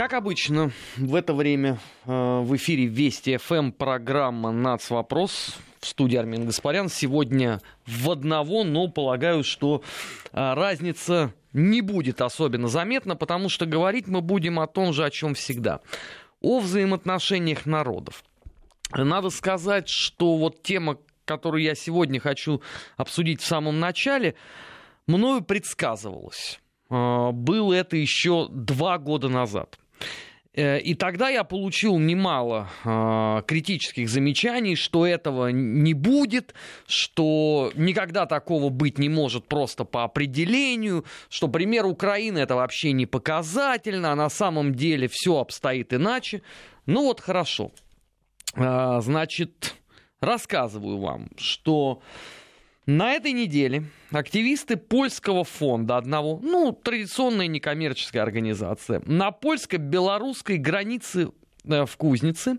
Как 0.00 0.14
обычно, 0.14 0.72
в 0.96 1.14
это 1.14 1.34
время 1.34 1.78
э, 2.06 2.40
в 2.40 2.56
эфире 2.56 2.86
Вести 2.86 3.36
ФМ 3.36 3.70
программа 3.70 4.50
«Нацвопрос». 4.50 5.58
В 5.78 5.86
студии 5.86 6.16
Армин 6.16 6.46
Гаспарян. 6.46 6.88
Сегодня 6.88 7.60
в 7.84 8.10
одного, 8.10 8.64
но 8.64 8.88
полагаю, 8.88 9.44
что 9.44 9.82
э, 10.32 10.54
разница 10.54 11.34
не 11.52 11.82
будет 11.82 12.22
особенно 12.22 12.68
заметна, 12.68 13.14
потому 13.14 13.50
что 13.50 13.66
говорить 13.66 14.06
мы 14.06 14.22
будем 14.22 14.58
о 14.58 14.66
том 14.66 14.94
же, 14.94 15.04
о 15.04 15.10
чем 15.10 15.34
всегда. 15.34 15.80
О 16.40 16.60
взаимоотношениях 16.60 17.66
народов. 17.66 18.24
Надо 18.92 19.28
сказать, 19.28 19.90
что 19.90 20.38
вот 20.38 20.62
тема, 20.62 20.96
которую 21.26 21.62
я 21.62 21.74
сегодня 21.74 22.20
хочу 22.20 22.62
обсудить 22.96 23.42
в 23.42 23.44
самом 23.44 23.78
начале, 23.80 24.34
мною 25.06 25.42
предсказывалась. 25.42 26.58
Э, 26.88 27.32
было 27.32 27.74
это 27.74 27.98
еще 27.98 28.48
два 28.48 28.96
года 28.96 29.28
назад. 29.28 29.76
Э, 30.52 30.80
и 30.80 30.94
тогда 30.94 31.28
я 31.28 31.44
получил 31.44 31.98
немало 31.98 32.68
э, 32.84 33.42
критических 33.46 34.08
замечаний, 34.08 34.74
что 34.74 35.06
этого 35.06 35.48
не 35.48 35.94
будет, 35.94 36.54
что 36.86 37.70
никогда 37.74 38.26
такого 38.26 38.68
быть 38.68 38.98
не 38.98 39.08
может 39.08 39.46
просто 39.46 39.84
по 39.84 40.02
определению, 40.04 41.04
что 41.28 41.48
пример 41.48 41.86
Украины 41.86 42.38
это 42.38 42.56
вообще 42.56 42.92
не 42.92 43.06
показательно, 43.06 44.12
а 44.12 44.16
на 44.16 44.28
самом 44.28 44.74
деле 44.74 45.08
все 45.08 45.38
обстоит 45.38 45.92
иначе. 45.92 46.42
Ну 46.86 47.04
вот 47.04 47.20
хорошо. 47.20 47.70
Э, 48.56 48.98
значит, 49.00 49.76
рассказываю 50.20 50.98
вам, 50.98 51.28
что 51.36 52.02
на 52.90 53.12
этой 53.12 53.32
неделе 53.32 53.84
активисты 54.10 54.76
польского 54.76 55.44
фонда 55.44 55.96
одного, 55.96 56.40
ну, 56.42 56.72
традиционная 56.72 57.46
некоммерческая 57.46 58.22
организация, 58.22 59.00
на 59.06 59.30
польско-белорусской 59.30 60.56
границе 60.56 61.30
э, 61.64 61.84
в 61.86 61.96
Кузнице 61.96 62.56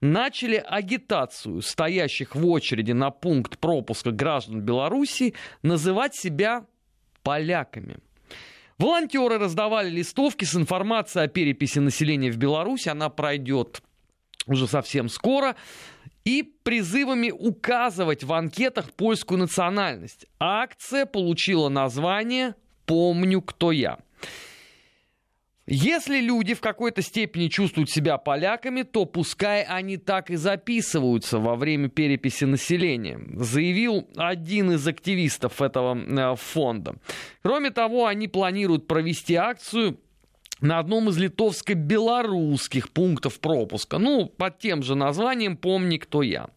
начали 0.00 0.56
агитацию 0.56 1.62
стоящих 1.62 2.34
в 2.34 2.46
очереди 2.46 2.92
на 2.92 3.10
пункт 3.10 3.58
пропуска 3.58 4.10
граждан 4.10 4.62
Беларуси 4.62 5.34
называть 5.62 6.16
себя 6.16 6.66
поляками. 7.22 7.98
Волонтеры 8.78 9.38
раздавали 9.38 9.90
листовки 9.90 10.44
с 10.44 10.54
информацией 10.54 11.24
о 11.24 11.28
переписи 11.28 11.78
населения 11.78 12.30
в 12.30 12.36
Беларуси. 12.36 12.88
Она 12.88 13.10
пройдет 13.10 13.82
уже 14.46 14.66
совсем 14.66 15.08
скоро 15.08 15.56
и 16.28 16.42
призывами 16.42 17.30
указывать 17.30 18.22
в 18.22 18.34
анкетах 18.34 18.92
польскую 18.92 19.38
национальность. 19.38 20.26
Акция 20.38 21.06
получила 21.06 21.70
название 21.70 22.54
«Помню, 22.84 23.40
кто 23.40 23.72
я». 23.72 23.98
Если 25.66 26.20
люди 26.20 26.52
в 26.52 26.60
какой-то 26.60 27.00
степени 27.00 27.48
чувствуют 27.48 27.88
себя 27.88 28.18
поляками, 28.18 28.82
то 28.82 29.06
пускай 29.06 29.62
они 29.62 29.96
так 29.96 30.30
и 30.30 30.36
записываются 30.36 31.38
во 31.38 31.56
время 31.56 31.88
переписи 31.88 32.44
населения, 32.44 33.20
заявил 33.34 34.06
один 34.16 34.72
из 34.72 34.86
активистов 34.86 35.62
этого 35.62 35.96
э, 35.96 36.36
фонда. 36.36 36.96
Кроме 37.42 37.70
того, 37.70 38.06
они 38.06 38.28
планируют 38.28 38.86
провести 38.86 39.34
акцию 39.34 39.98
на 40.60 40.78
одном 40.78 41.08
из 41.08 41.18
литовско-белорусских 41.18 42.90
пунктов 42.90 43.40
пропуска. 43.40 43.98
Ну, 43.98 44.26
под 44.26 44.58
тем 44.58 44.82
же 44.82 44.94
названием 44.94 45.56
«Помни, 45.56 45.98
кто 45.98 46.22
я». 46.22 46.48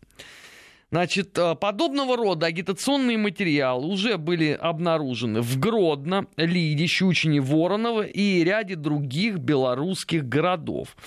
Значит, 0.92 1.38
э, 1.38 1.56
подобного 1.56 2.18
рода 2.18 2.48
агитационные 2.48 3.18
материалы 3.18 3.88
уже 3.88 4.18
были 4.18 4.52
обнаружены 4.52 5.40
в 5.42 5.58
Гродно, 5.58 6.28
Лиде, 6.36 6.86
Щучине, 6.86 7.40
Вороново 7.40 8.02
и 8.02 8.44
ряде 8.44 8.76
других 8.76 9.38
белорусских 9.38 10.28
городов. 10.28 10.98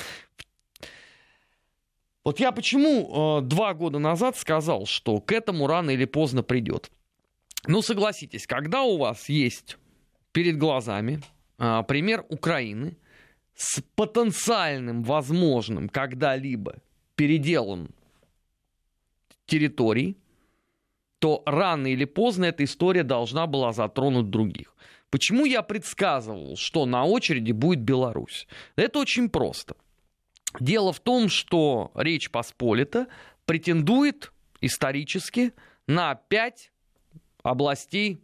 Вот 2.25 2.41
я 2.41 2.51
почему 2.53 3.41
э, 3.41 3.43
два 3.43 3.75
года 3.75 3.99
назад 3.99 4.39
сказал, 4.39 4.87
что 4.87 5.21
к 5.21 5.33
этому 5.33 5.67
рано 5.67 5.91
или 5.91 6.07
поздно 6.07 6.43
придет. 6.43 6.91
Ну, 7.67 7.83
согласитесь, 7.83 8.47
когда 8.47 8.83
у 8.83 8.97
вас 8.97 9.29
есть 9.29 9.77
перед 10.33 10.57
глазами 10.57 11.21
пример 11.57 12.25
Украины 12.29 12.97
с 13.55 13.81
потенциальным 13.95 15.03
возможным 15.03 15.89
когда-либо 15.89 16.77
переделом 17.15 17.95
территорий, 19.47 20.17
то 21.19 21.43
рано 21.47 21.87
или 21.87 22.05
поздно 22.05 22.47
эта 22.47 22.65
история 22.65 23.03
должна 23.03 23.47
была 23.47 23.73
затронуть 23.73 24.31
других. 24.31 24.75
Почему 25.11 25.45
я 25.45 25.63
предсказывал, 25.63 26.57
что 26.57 26.87
на 26.87 27.05
очереди 27.05 27.53
будет 27.53 27.81
Беларусь? 27.81 28.49
Это 28.75 28.99
очень 28.99 29.29
просто. 29.29 29.77
Дело 30.59 30.93
в 30.93 31.01
том, 31.01 31.29
что 31.29 31.93
Речь 31.95 32.31
Посполита 32.31 33.07
претендует 33.45 34.33
исторически 34.61 35.53
на 35.87 36.15
пять 36.15 36.73
областей 37.43 38.21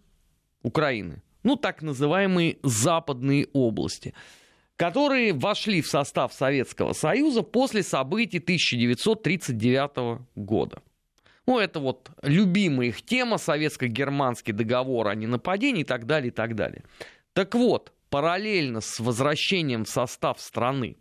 Украины 0.63 1.23
ну, 1.43 1.57
так 1.57 1.83
называемые 1.83 2.59
западные 2.63 3.49
области, 3.53 4.15
которые 4.77 5.33
вошли 5.33 5.83
в 5.83 5.87
состав 5.87 6.33
Советского 6.33 6.93
Союза 6.93 7.43
после 7.43 7.83
событий 7.83 8.39
1939 8.39 10.21
года. 10.37 10.83
Ну, 11.47 11.59
это 11.59 11.81
вот 11.81 12.11
любимая 12.23 12.89
их 12.89 13.03
тема, 13.03 13.37
советско-германский 13.37 14.53
договор 14.53 15.09
о 15.09 15.15
ненападении 15.15 15.83
и 15.83 15.85
так 15.85 16.07
далее, 16.07 16.29
и 16.29 16.35
так 16.35 16.55
далее. 16.55 16.85
Так 17.33 17.55
вот, 17.55 17.93
параллельно 18.09 18.81
с 18.81 19.01
возвращением 19.01 19.85
в 19.85 19.89
состав 19.89 20.41
страны 20.41 20.97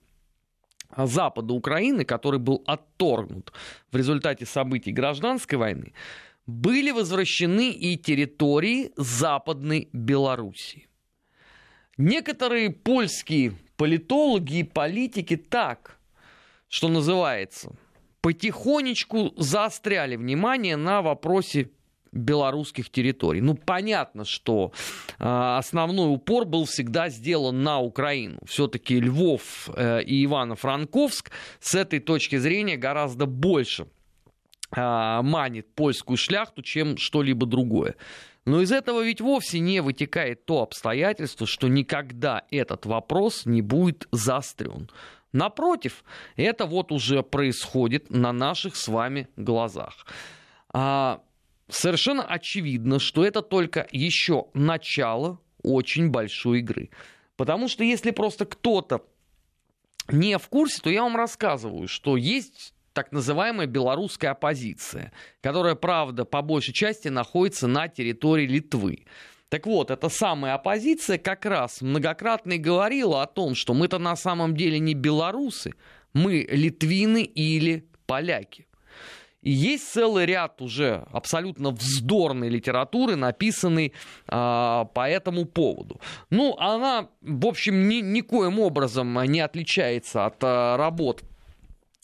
Запада 0.95 1.53
Украины, 1.53 2.03
который 2.03 2.39
был 2.39 2.63
отторгнут 2.65 3.53
в 3.91 3.95
результате 3.95 4.45
событий 4.45 4.91
гражданской 4.91 5.57
войны, 5.57 5.93
были 6.49 6.91
возвращены 6.91 7.71
и 7.71 7.97
территории 7.97 8.91
Западной 8.97 9.89
Белоруссии. 9.93 10.87
Некоторые 11.97 12.71
польские 12.71 13.53
политологи 13.77 14.59
и 14.59 14.63
политики 14.63 15.37
так, 15.37 15.99
что 16.67 16.87
называется, 16.87 17.75
потихонечку 18.21 19.33
заостряли 19.37 20.15
внимание 20.15 20.75
на 20.75 21.01
вопросе 21.01 21.69
белорусских 22.11 22.89
территорий. 22.89 23.41
Ну, 23.41 23.53
понятно, 23.53 24.25
что 24.25 24.71
э, 25.19 25.23
основной 25.23 26.11
упор 26.11 26.45
был 26.45 26.65
всегда 26.65 27.09
сделан 27.09 27.61
на 27.61 27.79
Украину. 27.79 28.39
Все-таки 28.47 28.99
Львов 28.99 29.69
э, 29.75 30.01
и 30.03 30.25
Ивано-Франковск 30.25 31.29
с 31.59 31.75
этой 31.75 31.99
точки 31.99 32.37
зрения 32.37 32.77
гораздо 32.77 33.27
больше 33.27 33.85
манит 34.71 35.73
польскую 35.73 36.17
шляхту, 36.17 36.61
чем 36.61 36.97
что-либо 36.97 37.45
другое. 37.45 37.95
Но 38.45 38.61
из 38.61 38.71
этого 38.71 39.03
ведь 39.03 39.21
вовсе 39.21 39.59
не 39.59 39.81
вытекает 39.81 40.45
то 40.45 40.61
обстоятельство, 40.61 41.45
что 41.45 41.67
никогда 41.67 42.43
этот 42.51 42.85
вопрос 42.85 43.45
не 43.45 43.61
будет 43.61 44.07
заострен. 44.11 44.89
Напротив, 45.31 46.03
это 46.35 46.65
вот 46.65 46.91
уже 46.91 47.21
происходит 47.21 48.09
на 48.09 48.31
наших 48.31 48.75
с 48.75 48.87
вами 48.87 49.27
глазах. 49.35 50.07
А, 50.73 51.21
совершенно 51.67 52.23
очевидно, 52.23 52.99
что 52.99 53.23
это 53.23 53.41
только 53.41 53.87
еще 53.91 54.47
начало 54.53 55.39
очень 55.61 56.09
большой 56.09 56.59
игры. 56.59 56.89
Потому 57.35 57.67
что 57.67 57.83
если 57.83 58.11
просто 58.11 58.45
кто-то 58.45 59.05
не 60.11 60.37
в 60.37 60.47
курсе, 60.47 60.81
то 60.81 60.89
я 60.89 61.03
вам 61.03 61.15
рассказываю, 61.15 61.87
что 61.87 62.17
есть 62.17 62.73
так 62.99 63.13
называемая 63.13 63.65
белорусская 63.65 64.31
оппозиция, 64.31 65.13
которая, 65.39 65.75
правда, 65.75 66.25
по 66.25 66.41
большей 66.41 66.73
части 66.73 67.07
находится 67.07 67.65
на 67.65 67.87
территории 67.87 68.45
Литвы. 68.45 69.05
Так 69.47 69.67
вот, 69.67 69.89
эта 69.89 70.09
самая 70.09 70.55
оппозиция 70.55 71.17
как 71.17 71.45
раз 71.45 71.81
многократно 71.81 72.53
и 72.53 72.57
говорила 72.57 73.21
о 73.21 73.25
том, 73.25 73.55
что 73.55 73.73
мы-то 73.73 73.99
на 73.99 74.17
самом 74.17 74.53
деле 74.53 74.79
не 74.79 74.95
белорусы, 74.95 75.75
мы 76.11 76.45
литвины 76.51 77.23
или 77.23 77.87
поляки. 78.05 78.67
И 79.43 79.51
есть 79.51 79.89
целый 79.89 80.25
ряд 80.25 80.61
уже 80.61 81.07
абсолютно 81.13 81.71
вздорной 81.71 82.49
литературы, 82.49 83.15
написанной 83.15 83.93
э, 84.27 84.29
по 84.29 85.09
этому 85.09 85.45
поводу. 85.45 86.01
Ну, 86.29 86.57
она, 86.57 87.07
в 87.21 87.47
общем, 87.47 87.87
ни, 87.87 88.01
никоим 88.01 88.59
образом 88.59 89.17
не 89.23 89.39
отличается 89.39 90.25
от 90.25 90.43
э, 90.43 90.75
работ 90.75 91.23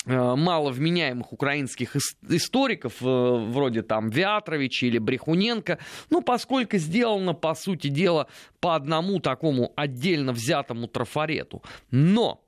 мало 0.06 0.72
вменяемых 0.72 1.34
украинских 1.34 1.96
историков, 2.30 3.02
э, 3.02 3.06
вроде 3.06 3.82
там 3.82 4.10
Вятровича 4.10 4.88
или 4.88 5.00
Брехуненко, 5.00 5.80
ну, 6.10 6.22
поскольку 6.22 6.78
сделано, 6.78 7.34
по 7.34 7.56
сути 7.56 7.88
дела, 7.88 8.28
по 8.60 8.76
одному 8.76 9.20
такому 9.20 9.74
отдельно 9.76 10.32
взятому 10.32 10.88
трафарету. 10.88 11.64
Но 11.92 12.44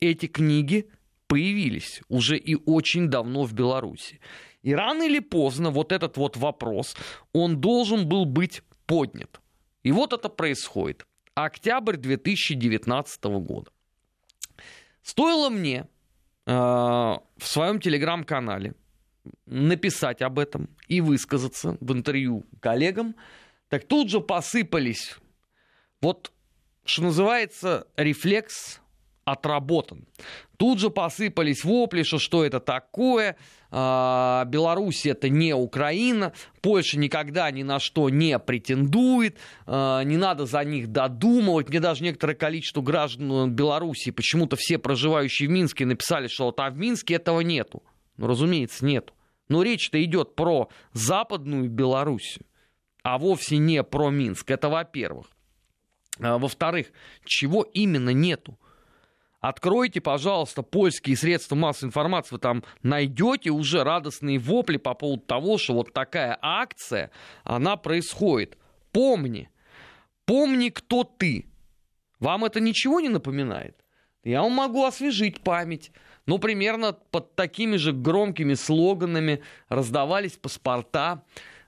эти 0.00 0.26
книги 0.26 0.88
появились 1.26 2.02
уже 2.08 2.36
и 2.36 2.56
очень 2.66 3.08
давно 3.08 3.44
в 3.44 3.52
Беларуси. 3.52 4.20
И 4.62 4.74
рано 4.74 5.04
или 5.04 5.20
поздно 5.20 5.70
вот 5.70 5.92
этот 5.92 6.16
вот 6.16 6.36
вопрос, 6.36 6.96
он 7.32 7.60
должен 7.60 8.08
был 8.08 8.24
быть 8.24 8.62
поднят. 8.86 9.40
И 9.82 9.92
вот 9.92 10.12
это 10.12 10.28
происходит. 10.28 11.06
Октябрь 11.34 11.96
2019 11.96 13.24
года. 13.24 13.70
Стоило 15.02 15.48
мне 15.48 15.86
э, 15.86 15.86
в 16.50 17.46
своем 17.46 17.80
телеграм-канале 17.80 18.74
написать 19.46 20.20
об 20.22 20.38
этом 20.38 20.68
и 20.88 21.00
высказаться 21.00 21.76
в 21.80 21.92
интервью 21.92 22.44
коллегам, 22.60 23.14
так 23.68 23.84
тут 23.84 24.10
же 24.10 24.20
посыпались. 24.20 25.16
Вот, 26.00 26.32
что 26.84 27.04
называется, 27.04 27.86
рефлекс 27.96 28.80
отработан. 29.24 30.06
Тут 30.56 30.78
же 30.78 30.90
посыпались 30.90 31.64
вопли, 31.64 32.02
что 32.02 32.18
что 32.18 32.44
это 32.44 32.60
такое, 32.60 33.36
а, 33.70 34.44
Беларусь 34.46 35.06
это 35.06 35.28
не 35.28 35.54
Украина, 35.54 36.32
Польша 36.60 36.98
никогда 36.98 37.50
ни 37.50 37.62
на 37.62 37.78
что 37.78 38.10
не 38.10 38.38
претендует, 38.38 39.38
а, 39.66 40.02
не 40.02 40.16
надо 40.16 40.46
за 40.46 40.64
них 40.64 40.88
додумывать. 40.88 41.68
Мне 41.68 41.80
даже 41.80 42.02
некоторое 42.02 42.34
количество 42.34 42.82
граждан 42.82 43.52
Беларуси, 43.52 44.10
почему-то 44.10 44.56
все 44.56 44.78
проживающие 44.78 45.48
в 45.48 45.52
Минске, 45.52 45.86
написали, 45.86 46.28
что 46.28 46.46
вот, 46.46 46.60
а 46.60 46.70
в 46.70 46.76
Минске 46.76 47.14
этого 47.14 47.40
нету. 47.40 47.82
Ну, 48.16 48.26
разумеется, 48.26 48.84
нету. 48.84 49.14
Но 49.48 49.62
речь-то 49.62 50.02
идет 50.04 50.36
про 50.36 50.68
западную 50.92 51.68
Белоруссию, 51.68 52.44
а 53.02 53.18
вовсе 53.18 53.56
не 53.56 53.82
про 53.82 54.10
Минск. 54.10 54.50
Это 54.50 54.68
во-первых. 54.68 55.26
А, 56.20 56.38
во-вторых, 56.38 56.88
чего 57.24 57.62
именно 57.62 58.10
нету? 58.10 58.58
Откройте, 59.40 60.02
пожалуйста, 60.02 60.62
польские 60.62 61.16
средства 61.16 61.54
массовой 61.54 61.88
информации, 61.88 62.34
вы 62.34 62.40
там 62.40 62.62
найдете 62.82 63.50
уже 63.50 63.82
радостные 63.84 64.38
вопли 64.38 64.76
по 64.76 64.92
поводу 64.94 65.22
того, 65.22 65.56
что 65.56 65.72
вот 65.74 65.94
такая 65.94 66.38
акция, 66.42 67.10
она 67.42 67.76
происходит. 67.76 68.58
Помни, 68.92 69.50
помни, 70.26 70.68
кто 70.68 71.04
ты. 71.04 71.46
Вам 72.18 72.44
это 72.44 72.60
ничего 72.60 73.00
не 73.00 73.08
напоминает? 73.08 73.82
Я 74.24 74.42
вам 74.42 74.52
могу 74.52 74.84
освежить 74.84 75.40
память. 75.40 75.90
Ну, 76.26 76.38
примерно 76.38 76.92
под 76.92 77.34
такими 77.34 77.76
же 77.76 77.92
громкими 77.92 78.52
слоганами 78.52 79.42
раздавались 79.70 80.32
паспорта 80.32 81.24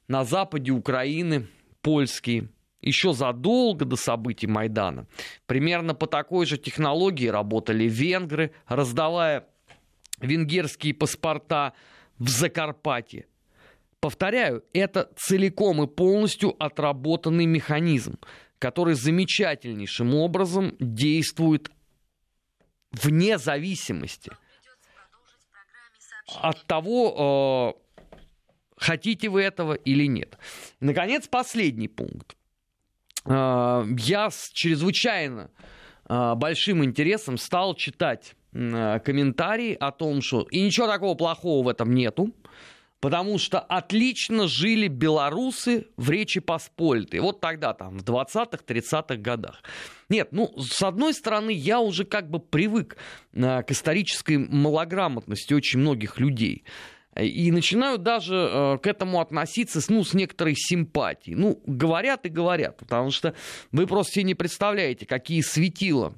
на 0.08 0.24
западе 0.24 0.72
Украины, 0.72 1.48
польские 1.80 2.50
еще 2.82 3.12
задолго 3.12 3.84
до 3.84 3.96
событий 3.96 4.46
Майдана. 4.46 5.06
Примерно 5.46 5.94
по 5.94 6.06
такой 6.06 6.46
же 6.46 6.58
технологии 6.58 7.28
работали 7.28 7.84
венгры, 7.84 8.52
раздавая 8.66 9.46
венгерские 10.20 10.94
паспорта 10.94 11.72
в 12.18 12.28
Закарпатье. 12.28 13.26
Повторяю, 14.00 14.64
это 14.72 15.10
целиком 15.16 15.82
и 15.82 15.86
полностью 15.86 16.56
отработанный 16.62 17.46
механизм, 17.46 18.18
который 18.58 18.94
замечательнейшим 18.94 20.14
образом 20.14 20.76
действует 20.80 21.70
вне 22.90 23.38
зависимости 23.38 24.32
от 26.40 26.64
того, 26.66 27.76
э, 27.76 28.04
хотите 28.76 29.28
вы 29.28 29.42
этого 29.42 29.74
или 29.74 30.06
нет. 30.06 30.38
Наконец, 30.80 31.28
последний 31.28 31.88
пункт. 31.88 32.36
А, 33.24 33.84
я 33.98 34.30
с 34.30 34.50
чрезвычайно 34.52 35.50
а, 36.06 36.34
большим 36.34 36.84
интересом 36.84 37.38
стал 37.38 37.74
читать 37.74 38.34
а, 38.54 38.98
комментарии 38.98 39.76
о 39.78 39.92
том, 39.92 40.22
что 40.22 40.42
и 40.50 40.60
ничего 40.60 40.86
такого 40.86 41.14
плохого 41.14 41.64
в 41.64 41.68
этом 41.68 41.94
нету, 41.94 42.32
потому 43.00 43.38
что 43.38 43.60
отлично 43.60 44.48
жили 44.48 44.88
белорусы 44.88 45.86
в 45.96 46.10
Речи 46.10 46.40
Посполитой. 46.40 47.20
Вот 47.20 47.40
тогда, 47.40 47.74
там, 47.74 47.98
в 47.98 48.02
20-х, 48.02 48.58
30-х 48.66 49.16
годах. 49.16 49.62
Нет, 50.08 50.28
ну, 50.32 50.52
с 50.58 50.82
одной 50.82 51.14
стороны, 51.14 51.50
я 51.50 51.80
уже 51.80 52.04
как 52.04 52.30
бы 52.30 52.38
привык 52.38 52.96
к 53.32 53.66
исторической 53.68 54.38
малограмотности 54.38 55.54
очень 55.54 55.80
многих 55.80 56.18
людей. 56.20 56.64
И 57.20 57.50
начинают 57.50 58.02
даже 58.02 58.34
э, 58.34 58.78
к 58.78 58.86
этому 58.86 59.20
относиться 59.20 59.80
ну, 59.88 60.02
с 60.02 60.14
некоторой 60.14 60.54
симпатией. 60.56 61.36
Ну, 61.36 61.60
говорят 61.66 62.24
и 62.24 62.30
говорят, 62.30 62.78
потому 62.78 63.10
что 63.10 63.34
вы 63.70 63.86
просто 63.86 64.14
себе 64.14 64.24
не 64.24 64.34
представляете, 64.34 65.04
какие 65.04 65.42
светила 65.42 66.14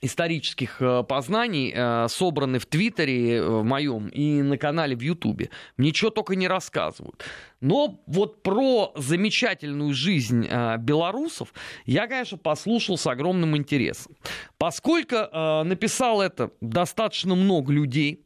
исторических 0.00 0.82
э, 0.82 1.04
познаний 1.04 1.72
э, 1.72 2.08
собраны 2.08 2.58
в 2.58 2.66
Твиттере 2.66 3.42
в 3.42 3.62
моем 3.62 4.08
и 4.08 4.42
на 4.42 4.58
канале 4.58 4.96
в 4.96 5.00
Ютубе. 5.00 5.50
Ничего 5.76 6.10
только 6.10 6.34
не 6.34 6.48
рассказывают. 6.48 7.24
Но 7.60 8.02
вот 8.06 8.42
про 8.42 8.92
замечательную 8.96 9.94
жизнь 9.94 10.48
белорусов 10.78 11.52
я, 11.84 12.06
конечно, 12.08 12.38
послушал 12.38 12.96
с 12.96 13.06
огромным 13.06 13.56
интересом. 13.56 14.14
Поскольку 14.58 15.16
написал 15.64 16.22
это 16.22 16.52
достаточно 16.60 17.34
много 17.34 17.72
людей, 17.72 18.24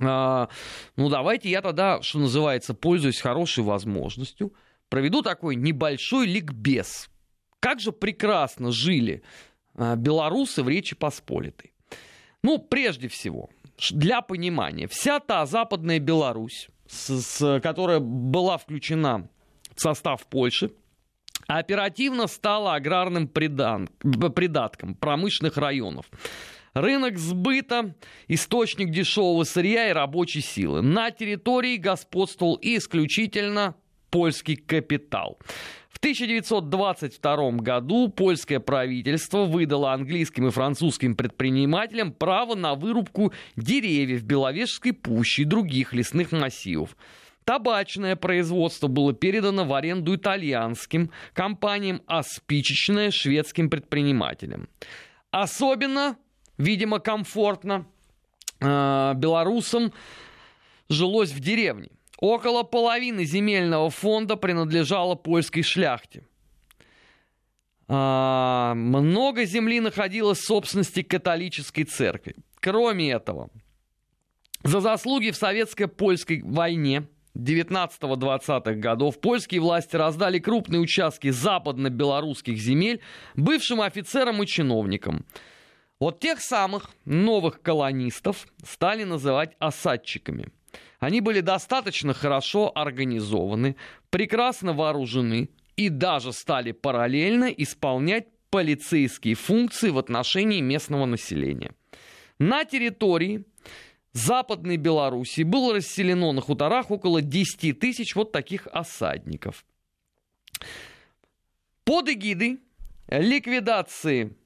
ну, 0.00 1.08
давайте 1.08 1.50
я 1.50 1.62
тогда, 1.62 2.02
что 2.02 2.18
называется, 2.18 2.74
пользуясь 2.74 3.20
хорошей 3.20 3.64
возможностью, 3.64 4.52
проведу 4.88 5.22
такой 5.22 5.56
небольшой 5.56 6.26
ликбез. 6.26 7.10
Как 7.60 7.80
же 7.80 7.92
прекрасно 7.92 8.70
жили 8.70 9.22
а, 9.74 9.96
белорусы 9.96 10.62
в 10.62 10.68
Речи 10.68 10.94
Посполитой. 10.94 11.72
Ну, 12.42 12.58
прежде 12.58 13.08
всего, 13.08 13.50
для 13.90 14.22
понимания, 14.22 14.86
вся 14.86 15.20
та 15.20 15.44
западная 15.46 15.98
Беларусь, 15.98 16.68
с, 16.86 17.20
с, 17.20 17.60
которая 17.60 18.00
была 18.00 18.58
включена 18.58 19.28
в 19.74 19.80
состав 19.80 20.26
Польши, 20.26 20.70
оперативно 21.46 22.26
стала 22.26 22.74
аграрным 22.74 23.28
придан, 23.28 23.88
придатком 24.34 24.94
промышленных 24.94 25.56
районов. 25.56 26.06
Рынок 26.80 27.18
сбыта, 27.18 27.96
источник 28.28 28.90
дешевого 28.90 29.42
сырья 29.42 29.90
и 29.90 29.92
рабочей 29.92 30.40
силы. 30.40 30.80
На 30.80 31.10
территории 31.10 31.76
господствовал 31.76 32.56
исключительно 32.62 33.74
польский 34.10 34.54
капитал. 34.54 35.40
В 35.88 35.98
1922 35.98 37.50
году 37.50 38.08
польское 38.08 38.60
правительство 38.60 39.44
выдало 39.44 39.92
английским 39.92 40.46
и 40.46 40.50
французским 40.52 41.16
предпринимателям 41.16 42.12
право 42.12 42.54
на 42.54 42.76
вырубку 42.76 43.32
деревьев 43.56 44.22
Беловежской 44.22 44.92
пущи 44.92 45.40
и 45.40 45.44
других 45.44 45.92
лесных 45.92 46.30
массивов. 46.30 46.96
Табачное 47.42 48.14
производство 48.14 48.86
было 48.86 49.12
передано 49.12 49.64
в 49.64 49.74
аренду 49.74 50.14
итальянским 50.14 51.10
компаниям, 51.32 52.02
а 52.06 52.22
спичечное 52.22 53.10
шведским 53.10 53.68
предпринимателям. 53.68 54.68
Особенно 55.32 56.16
видимо, 56.58 56.98
комфортно 56.98 57.86
э, 58.60 59.12
белорусам 59.14 59.92
жилось 60.88 61.30
в 61.30 61.40
деревне. 61.40 61.88
Около 62.18 62.64
половины 62.64 63.24
земельного 63.24 63.90
фонда 63.90 64.36
принадлежало 64.36 65.14
польской 65.14 65.62
шляхте. 65.62 66.24
А, 67.86 68.74
много 68.74 69.44
земли 69.44 69.80
находилось 69.80 70.38
в 70.38 70.46
собственности 70.46 71.02
католической 71.02 71.84
церкви. 71.84 72.34
Кроме 72.60 73.12
этого, 73.12 73.50
за 74.64 74.80
заслуги 74.80 75.30
в 75.30 75.36
советско-польской 75.36 76.42
войне 76.42 77.06
19-20-х 77.36 78.74
годов 78.74 79.20
польские 79.20 79.60
власти 79.60 79.96
раздали 79.96 80.38
крупные 80.38 80.80
участки 80.80 81.30
западно-белорусских 81.30 82.58
земель 82.58 83.00
бывшим 83.36 83.80
офицерам 83.80 84.42
и 84.42 84.46
чиновникам. 84.46 85.24
Вот 86.00 86.20
тех 86.20 86.40
самых 86.40 86.90
новых 87.04 87.60
колонистов 87.60 88.46
стали 88.64 89.04
называть 89.04 89.56
осадчиками. 89.58 90.48
Они 91.00 91.20
были 91.20 91.40
достаточно 91.40 92.14
хорошо 92.14 92.70
организованы, 92.74 93.76
прекрасно 94.10 94.72
вооружены 94.72 95.48
и 95.76 95.88
даже 95.88 96.32
стали 96.32 96.72
параллельно 96.72 97.46
исполнять 97.46 98.26
полицейские 98.50 99.34
функции 99.34 99.90
в 99.90 99.98
отношении 99.98 100.60
местного 100.60 101.06
населения. 101.06 101.72
На 102.38 102.64
территории 102.64 103.44
Западной 104.12 104.76
Белоруссии 104.76 105.42
было 105.42 105.74
расселено 105.74 106.32
на 106.32 106.40
хуторах 106.40 106.90
около 106.90 107.20
10 107.22 107.78
тысяч 107.78 108.14
вот 108.14 108.32
таких 108.32 108.66
осадников. 108.68 109.64
Под 111.84 112.08
эгидой 112.08 112.58
ликвидации 113.08 114.36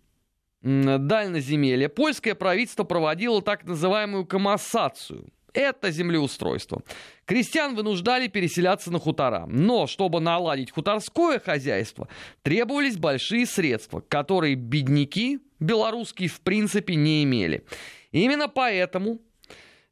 дальноземелья 0.62 1.88
польское 1.88 2.34
правительство 2.34 2.84
проводило 2.84 3.42
так 3.42 3.64
называемую 3.64 4.24
комассацию. 4.26 5.26
Это 5.52 5.90
землеустройство. 5.90 6.82
Крестьян 7.26 7.74
вынуждали 7.74 8.28
переселяться 8.28 8.90
на 8.90 8.98
хутора. 8.98 9.44
Но, 9.46 9.86
чтобы 9.86 10.20
наладить 10.20 10.70
хуторское 10.70 11.38
хозяйство, 11.40 12.08
требовались 12.42 12.96
большие 12.96 13.44
средства, 13.44 14.00
которые 14.00 14.54
бедняки 14.54 15.40
белорусские 15.60 16.28
в 16.28 16.40
принципе 16.40 16.94
не 16.94 17.22
имели. 17.22 17.64
Именно 18.12 18.48
поэтому 18.48 19.20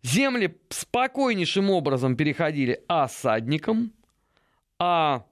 земли 0.03 0.59
спокойнейшим 0.71 1.71
образом 1.71 2.17
переходили 2.17 2.83
осадникам, 2.89 3.93
а 4.79 5.27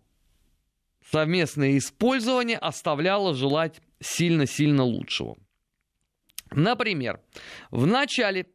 совместное 1.11 1.79
использование 1.79 2.59
оставляло 2.59 3.35
желать 3.35 3.81
сильно-сильно 4.01 4.85
лучшего. 4.85 5.37
Например, 6.51 7.21
в 7.71 7.87
начале 7.87 8.47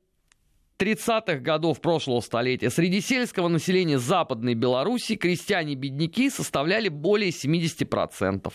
30-х 0.80 1.36
годов 1.36 1.82
прошлого 1.82 2.20
столетия 2.22 2.70
среди 2.70 3.02
сельского 3.02 3.48
населения 3.48 4.00
Западной 4.00 4.56
Беларуси 4.56 5.16
крестьяне-бедняки 5.16 6.30
составляли 6.30 6.90
более 6.90 7.30
70%. 7.30 8.52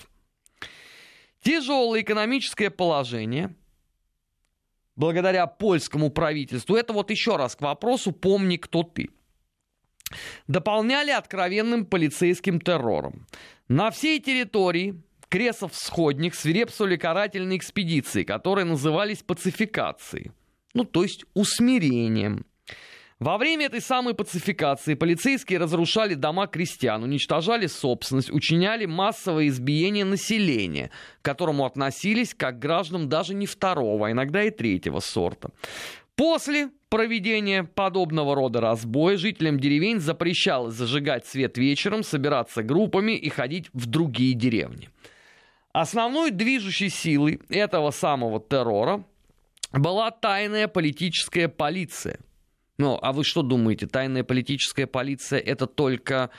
Тяжелое 1.41 2.03
экономическое 2.03 2.71
положение 2.71 3.55
благодаря 4.97 5.47
польскому 5.47 6.11
правительству, 6.11 6.75
это 6.75 6.93
вот 6.93 7.11
еще 7.11 7.37
раз 7.37 7.55
к 7.55 7.61
вопросу 7.61 8.11
«помни, 8.11 8.57
кто 8.57 8.83
ты», 8.83 9.11
дополняли 10.49 11.13
откровенным 11.13 11.87
полицейским 11.87 12.61
террором. 12.61 13.27
На 13.69 13.91
всей 13.93 14.19
территории 14.19 15.01
Кресов 15.29 15.75
Сходних 15.75 16.35
свирепствовали 16.35 16.97
карательные 16.97 17.59
экспедиции, 17.59 18.23
которые 18.23 18.65
назывались 18.65 19.23
пацификацией, 19.23 20.33
ну 20.75 20.85
то 20.85 21.03
есть 21.03 21.25
усмирением. 21.35 22.47
Во 23.21 23.37
время 23.37 23.67
этой 23.67 23.81
самой 23.81 24.15
пацификации 24.15 24.95
полицейские 24.95 25.59
разрушали 25.59 26.15
дома 26.15 26.47
крестьян, 26.47 27.03
уничтожали 27.03 27.67
собственность, 27.67 28.31
учиняли 28.31 28.87
массовое 28.87 29.49
избиение 29.49 30.05
населения, 30.05 30.93
к 31.21 31.25
которому 31.25 31.67
относились 31.67 32.33
как 32.33 32.57
к 32.57 32.63
гражданам 32.63 33.09
даже 33.09 33.35
не 33.35 33.47
второго, 33.47 34.07
а 34.07 34.13
иногда 34.13 34.45
и 34.45 34.51
третьего 34.51 35.01
сорта. 35.01 35.51
После 36.15 36.71
проведения 36.91 37.65
подобного 37.65 38.37
рода 38.37 38.61
разбоя 38.61 39.17
жителям 39.17 39.59
деревень 39.59 39.99
запрещалось 39.99 40.75
зажигать 40.75 41.27
свет 41.27 41.59
вечером, 41.59 42.05
собираться 42.05 42.63
группами 42.63 43.13
и 43.13 43.29
ходить 43.29 43.69
в 43.73 43.87
другие 43.87 44.35
деревни. 44.35 44.91
Основной 45.81 46.33
движущей 46.33 46.89
силой 46.89 47.41
этого 47.51 47.93
самого 47.93 48.41
террора 48.41 49.05
была 49.71 50.11
тайная 50.11 50.67
политическая 50.67 51.47
полиция. 51.47 52.19
Ну, 52.79 52.99
а 53.01 53.13
вы 53.13 53.23
что 53.23 53.43
думаете, 53.43 53.87
тайная 53.87 54.25
политическая 54.25 54.89
полиция 54.89 55.39
это 55.39 55.69
только 55.69 56.31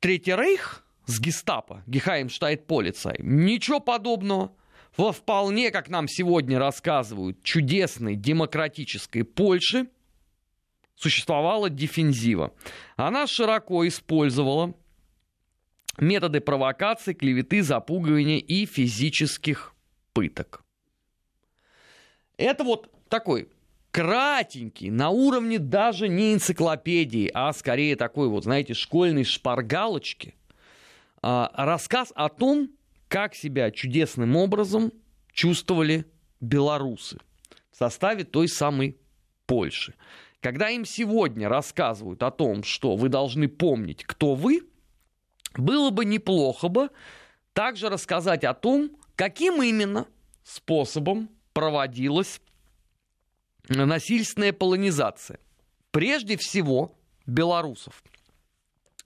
Третий 0.00 0.36
Рейх 0.36 0.84
с 1.06 1.18
гестапо, 1.18 1.82
Гехаймштайт 1.86 2.66
полицай? 2.66 3.16
Ничего 3.20 3.80
подобного. 3.80 4.52
Во 4.98 5.12
вполне, 5.12 5.70
как 5.70 5.88
нам 5.88 6.06
сегодня 6.06 6.58
рассказывают, 6.58 7.42
чудесной 7.42 8.16
демократической 8.16 9.22
Польши 9.22 9.86
существовала 10.94 11.70
дефензива. 11.70 12.52
Она 12.96 13.26
широко 13.26 13.88
использовала 13.88 14.74
методы 15.98 16.40
провокации, 16.40 17.12
клеветы, 17.12 17.62
запугивания 17.62 18.38
и 18.38 18.66
физических 18.66 19.74
пыток. 20.12 20.64
Это 22.36 22.64
вот 22.64 22.90
такой 23.08 23.48
кратенький, 23.90 24.90
на 24.90 25.08
уровне 25.08 25.58
даже 25.58 26.08
не 26.08 26.34
энциклопедии, 26.34 27.30
а 27.32 27.52
скорее 27.52 27.96
такой 27.96 28.28
вот, 28.28 28.44
знаете, 28.44 28.74
школьной 28.74 29.24
шпаргалочки, 29.24 30.34
а, 31.22 31.50
рассказ 31.54 32.12
о 32.14 32.28
том, 32.28 32.70
как 33.08 33.34
себя 33.34 33.70
чудесным 33.70 34.36
образом 34.36 34.92
чувствовали 35.32 36.04
белорусы 36.40 37.18
в 37.70 37.76
составе 37.76 38.24
той 38.24 38.48
самой 38.48 38.98
Польши. 39.46 39.94
Когда 40.40 40.68
им 40.70 40.84
сегодня 40.84 41.48
рассказывают 41.48 42.22
о 42.22 42.30
том, 42.30 42.64
что 42.64 42.96
вы 42.96 43.08
должны 43.08 43.48
помнить, 43.48 44.04
кто 44.04 44.34
вы– 44.34 44.62
было 45.58 45.90
бы 45.90 46.04
неплохо 46.04 46.68
бы 46.68 46.90
также 47.52 47.88
рассказать 47.88 48.44
о 48.44 48.54
том, 48.54 48.90
каким 49.14 49.62
именно 49.62 50.06
способом 50.44 51.30
проводилась 51.52 52.40
насильственная 53.68 54.52
полонизация. 54.52 55.40
Прежде 55.90 56.36
всего, 56.36 56.94
белорусов. 57.26 58.02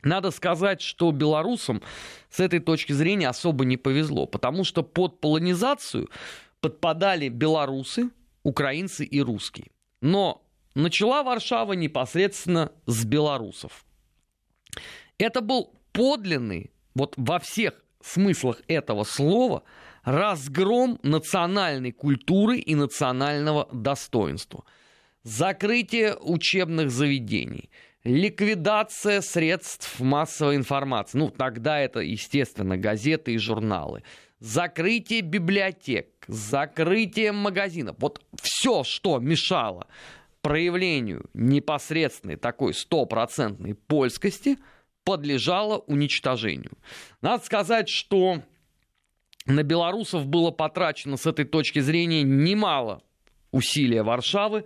Надо 0.02 0.30
сказать, 0.30 0.80
что 0.80 1.12
белорусам 1.12 1.82
с 2.30 2.40
этой 2.40 2.58
точки 2.58 2.92
зрения 2.92 3.28
особо 3.28 3.64
не 3.64 3.76
повезло, 3.76 4.26
потому 4.26 4.64
что 4.64 4.82
под 4.82 5.20
полонизацию 5.20 6.08
подпадали 6.60 7.28
белорусы, 7.28 8.10
украинцы 8.42 9.04
и 9.04 9.20
русские. 9.20 9.70
Но 10.00 10.42
начала 10.74 11.22
Варшава 11.22 11.74
непосредственно 11.74 12.72
с 12.86 13.04
белорусов. 13.04 13.84
Это 15.18 15.42
был 15.42 15.74
подлинный, 16.00 16.70
вот 16.94 17.12
во 17.18 17.38
всех 17.38 17.74
смыслах 18.02 18.62
этого 18.68 19.04
слова, 19.04 19.64
разгром 20.02 20.98
национальной 21.02 21.92
культуры 21.92 22.56
и 22.56 22.74
национального 22.74 23.68
достоинства. 23.70 24.64
Закрытие 25.24 26.16
учебных 26.16 26.90
заведений, 26.90 27.68
ликвидация 28.02 29.20
средств 29.20 30.00
массовой 30.00 30.56
информации. 30.56 31.18
Ну, 31.18 31.28
тогда 31.28 31.78
это, 31.78 32.00
естественно, 32.00 32.78
газеты 32.78 33.34
и 33.34 33.36
журналы. 33.36 34.02
Закрытие 34.38 35.20
библиотек, 35.20 36.06
закрытие 36.26 37.32
магазинов. 37.32 37.96
Вот 37.98 38.22
все, 38.40 38.84
что 38.84 39.18
мешало 39.18 39.86
проявлению 40.40 41.26
непосредственной 41.34 42.36
такой 42.36 42.72
стопроцентной 42.72 43.74
польскости– 43.74 44.56
подлежало 45.04 45.78
уничтожению. 45.78 46.72
Надо 47.22 47.44
сказать, 47.44 47.88
что 47.88 48.42
на 49.46 49.62
белорусов 49.62 50.26
было 50.26 50.50
потрачено 50.50 51.16
с 51.16 51.26
этой 51.26 51.44
точки 51.44 51.80
зрения 51.80 52.22
немало 52.22 53.02
усилия 53.50 54.02
Варшавы, 54.02 54.64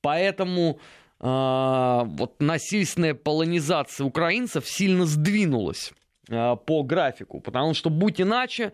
поэтому 0.00 0.80
э, 1.20 2.02
вот 2.04 2.40
насильственная 2.40 3.14
полонизация 3.14 4.04
украинцев 4.04 4.68
сильно 4.68 5.06
сдвинулась 5.06 5.92
э, 6.28 6.56
по 6.56 6.82
графику, 6.82 7.40
потому 7.40 7.74
что, 7.74 7.90
будь 7.90 8.20
иначе, 8.20 8.72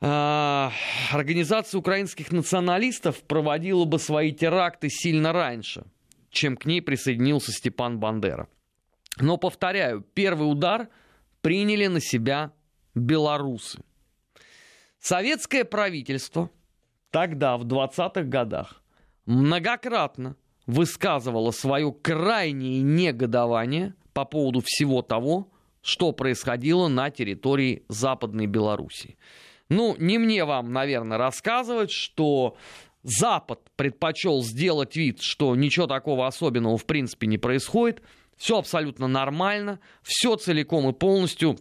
э, 0.00 0.70
организация 1.12 1.78
украинских 1.78 2.32
националистов 2.32 3.22
проводила 3.24 3.84
бы 3.84 3.98
свои 3.98 4.32
теракты 4.32 4.88
сильно 4.88 5.32
раньше, 5.32 5.84
чем 6.30 6.56
к 6.56 6.64
ней 6.64 6.80
присоединился 6.80 7.52
Степан 7.52 7.98
Бандера. 7.98 8.48
Но, 9.20 9.36
повторяю, 9.36 10.04
первый 10.14 10.50
удар 10.50 10.88
приняли 11.42 11.86
на 11.86 12.00
себя 12.00 12.52
белорусы. 12.94 13.80
Советское 14.98 15.64
правительство 15.64 16.50
тогда, 17.10 17.56
в 17.56 17.64
20-х 17.64 18.22
годах, 18.22 18.82
многократно 19.26 20.36
высказывало 20.66 21.50
свое 21.50 21.92
крайнее 21.92 22.82
негодование 22.82 23.94
по 24.12 24.24
поводу 24.24 24.62
всего 24.64 25.02
того, 25.02 25.48
что 25.82 26.12
происходило 26.12 26.88
на 26.88 27.10
территории 27.10 27.84
Западной 27.88 28.46
Белоруссии. 28.46 29.16
Ну, 29.68 29.96
не 29.98 30.18
мне 30.18 30.44
вам, 30.44 30.72
наверное, 30.72 31.16
рассказывать, 31.16 31.90
что 31.90 32.56
Запад 33.02 33.60
предпочел 33.76 34.42
сделать 34.42 34.96
вид, 34.96 35.22
что 35.22 35.56
ничего 35.56 35.86
такого 35.86 36.26
особенного 36.26 36.76
в 36.76 36.86
принципе 36.86 37.26
не 37.26 37.38
происходит– 37.38 38.02
все 38.40 38.56
абсолютно 38.56 39.06
нормально, 39.06 39.80
все 40.02 40.34
целиком 40.34 40.88
и 40.88 40.94
полностью 40.94 41.58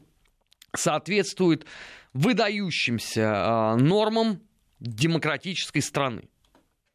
соответствует 0.73 1.65
выдающимся 2.13 3.21
э, 3.21 3.75
нормам 3.75 4.39
демократической 4.79 5.81
страны. 5.81 6.29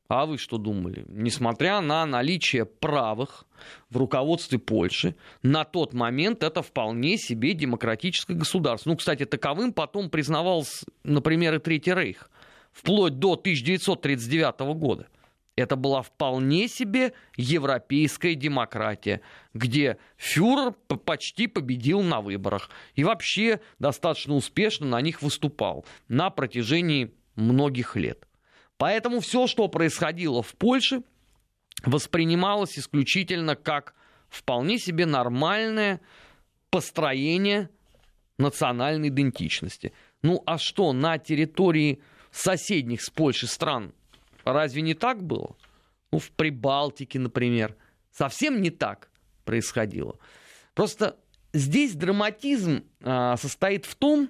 А 0.08 0.24
вы 0.24 0.38
что 0.38 0.56
думали? 0.56 1.04
Несмотря 1.08 1.82
на 1.82 2.06
наличие 2.06 2.64
правых 2.64 3.44
в 3.90 3.98
руководстве 3.98 4.58
Польши, 4.58 5.16
на 5.42 5.64
тот 5.64 5.92
момент 5.92 6.42
это 6.42 6.62
вполне 6.62 7.18
себе 7.18 7.52
демократическое 7.52 8.34
государство. 8.34 8.88
Ну, 8.88 8.96
кстати, 8.96 9.26
таковым 9.26 9.74
потом 9.74 10.08
признавался, 10.08 10.86
например, 11.02 11.56
и 11.56 11.58
Третий 11.58 11.92
Рейх, 11.92 12.30
вплоть 12.72 13.18
до 13.18 13.34
1939 13.34 14.60
года. 14.78 15.08
Это 15.56 15.76
была 15.76 16.02
вполне 16.02 16.66
себе 16.66 17.12
европейская 17.36 18.34
демократия, 18.34 19.20
где 19.52 19.98
фюрер 20.16 20.72
почти 21.04 21.46
победил 21.46 22.02
на 22.02 22.20
выборах 22.20 22.70
и 22.94 23.04
вообще 23.04 23.60
достаточно 23.78 24.34
успешно 24.34 24.86
на 24.86 25.00
них 25.00 25.22
выступал 25.22 25.84
на 26.08 26.30
протяжении 26.30 27.14
многих 27.36 27.94
лет. 27.94 28.26
Поэтому 28.78 29.20
все, 29.20 29.46
что 29.46 29.68
происходило 29.68 30.42
в 30.42 30.54
Польше, 30.56 31.02
воспринималось 31.84 32.76
исключительно 32.76 33.54
как 33.54 33.94
вполне 34.28 34.78
себе 34.78 35.06
нормальное 35.06 36.00
построение 36.70 37.70
национальной 38.38 39.08
идентичности. 39.08 39.92
Ну 40.22 40.42
а 40.46 40.58
что 40.58 40.92
на 40.92 41.18
территории 41.18 42.02
соседних 42.32 43.02
с 43.02 43.10
Польшей 43.10 43.48
стран 43.48 43.94
Разве 44.44 44.82
не 44.82 44.94
так 44.94 45.22
было? 45.22 45.56
Ну, 46.10 46.18
в 46.18 46.30
Прибалтике, 46.32 47.18
например. 47.18 47.76
Совсем 48.12 48.60
не 48.62 48.70
так 48.70 49.10
происходило. 49.44 50.18
Просто 50.74 51.18
здесь 51.52 51.94
драматизм 51.94 52.84
а, 53.02 53.36
состоит 53.36 53.86
в 53.86 53.94
том, 53.94 54.28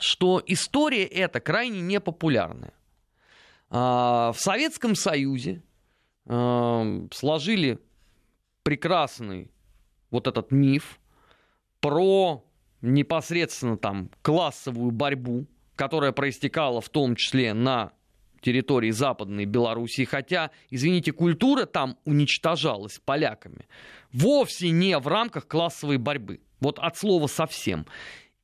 что 0.00 0.42
история 0.46 1.04
эта 1.04 1.40
крайне 1.40 1.80
непопулярная. 1.80 2.72
А, 3.70 4.32
в 4.32 4.40
Советском 4.40 4.94
Союзе 4.94 5.62
а, 6.26 7.06
сложили 7.12 7.78
прекрасный 8.62 9.50
вот 10.10 10.26
этот 10.26 10.50
миф 10.50 10.98
про 11.80 12.44
непосредственно 12.80 13.76
там 13.76 14.10
классовую 14.22 14.90
борьбу, 14.90 15.46
которая 15.76 16.12
проистекала 16.12 16.80
в 16.80 16.88
том 16.88 17.14
числе 17.16 17.54
на 17.54 17.92
территории 18.40 18.90
Западной 18.90 19.44
Белоруссии, 19.44 20.04
хотя, 20.04 20.50
извините, 20.70 21.12
культура 21.12 21.64
там 21.64 21.96
уничтожалась 22.04 23.00
поляками, 23.04 23.66
вовсе 24.12 24.70
не 24.70 24.98
в 24.98 25.06
рамках 25.08 25.46
классовой 25.46 25.98
борьбы. 25.98 26.40
Вот 26.60 26.78
от 26.78 26.96
слова 26.96 27.26
совсем. 27.26 27.86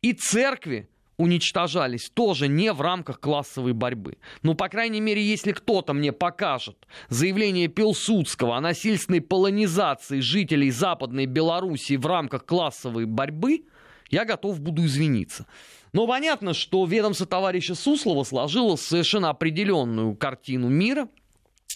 И 0.03 0.13
церкви 0.13 0.89
уничтожались 1.17 2.11
тоже 2.13 2.49
не 2.49 2.73
в 2.73 2.81
рамках 2.81 3.21
классовой 3.21 3.73
борьбы. 3.73 4.17
Ну, 4.43 4.55
по 4.55 4.69
крайней 4.69 5.01
мере, 5.01 5.23
если 5.23 5.53
кто-то 5.53 5.93
мне 5.93 6.13
покажет 6.13 6.77
заявление 7.09 7.69
Пилсудского 7.69 8.57
о 8.57 8.61
насильственной 8.61 9.21
полонизации 9.21 10.21
жителей 10.21 10.71
Западной 10.71 11.27
Белоруссии 11.27 11.97
в 11.97 12.07
рамках 12.07 12.45
классовой 12.45 13.07
борьбы, 13.07 13.65
я 14.11 14.25
готов 14.25 14.61
буду 14.61 14.85
извиниться. 14.85 15.47
Но 15.95 16.07
понятно, 16.07 16.53
что 16.53 16.85
ведомство 16.85 17.25
товарища 17.25 17.75
Суслова 17.75 18.25
сложило 18.25 18.77
совершенно 18.77 19.31
определенную 19.31 20.15
картину 20.15 20.69
мира– 20.69 21.09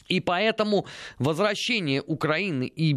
и 0.08 0.20
поэтому 0.20 0.87
возвращение 1.18 2.02
Украины 2.02 2.66
и 2.66 2.94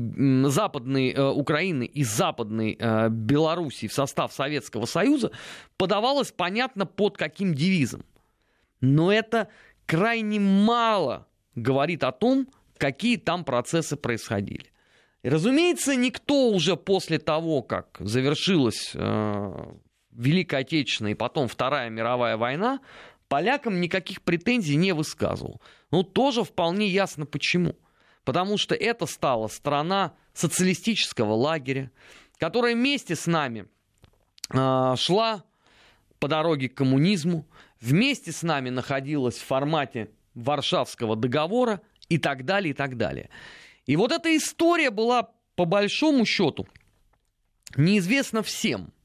западной 0.47 1.11
э, 1.11 1.29
Украины 1.29 1.83
из 1.83 2.09
западной 2.09 2.77
э, 2.79 3.09
Белоруссии 3.09 3.87
в 3.87 3.93
состав 3.93 4.31
Советского 4.31 4.85
Союза 4.85 5.31
подавалось 5.77 6.31
понятно 6.31 6.85
под 6.85 7.17
каким 7.17 7.53
девизом. 7.53 8.05
Но 8.79 9.11
это 9.11 9.49
крайне 9.85 10.39
мало 10.39 11.27
говорит 11.55 12.03
о 12.03 12.13
том, 12.13 12.47
какие 12.77 13.17
там 13.17 13.43
процессы 13.43 13.97
происходили. 13.97 14.67
И, 15.21 15.29
разумеется, 15.29 15.95
никто 15.95 16.49
уже 16.49 16.77
после 16.77 17.19
того, 17.19 17.61
как 17.61 17.97
завершилась 17.99 18.91
э, 18.93 19.73
Великая 20.13 20.61
Отечественная 20.61 21.13
и 21.13 21.15
потом 21.15 21.47
Вторая 21.47 21.89
мировая 21.89 22.37
война, 22.37 22.79
полякам 23.27 23.79
никаких 23.79 24.21
претензий 24.21 24.75
не 24.75 24.93
высказывал. 24.93 25.61
Ну, 25.89 26.03
тоже 26.03 26.43
вполне 26.43 26.87
ясно 26.87 27.25
почему. 27.25 27.75
Потому 28.23 28.57
что 28.57 28.75
это 28.75 29.05
стала 29.05 29.47
страна 29.47 30.13
социалистического 30.33 31.33
лагеря, 31.33 31.91
которая 32.37 32.75
вместе 32.75 33.15
с 33.15 33.25
нами 33.25 33.67
э, 34.53 34.95
шла 34.97 35.43
по 36.19 36.27
дороге 36.27 36.69
к 36.69 36.75
коммунизму, 36.75 37.47
вместе 37.79 38.31
с 38.31 38.43
нами 38.43 38.69
находилась 38.69 39.37
в 39.37 39.45
формате 39.45 40.11
Варшавского 40.35 41.15
договора 41.15 41.81
и 42.09 42.17
так 42.17 42.45
далее, 42.45 42.71
и 42.71 42.73
так 42.73 42.97
далее. 42.97 43.29
И 43.85 43.95
вот 43.95 44.11
эта 44.11 44.35
история 44.37 44.91
была, 44.91 45.31
по 45.55 45.65
большому 45.65 46.25
счету, 46.25 46.67
неизвестна 47.75 48.43
всем– 48.43 48.93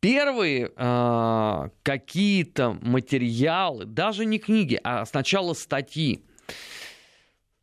первые 0.00 0.72
э, 0.74 1.68
какие-то 1.82 2.78
материалы, 2.80 3.84
даже 3.84 4.24
не 4.24 4.38
книги, 4.38 4.80
а 4.82 5.04
сначала 5.04 5.54
статьи, 5.54 6.24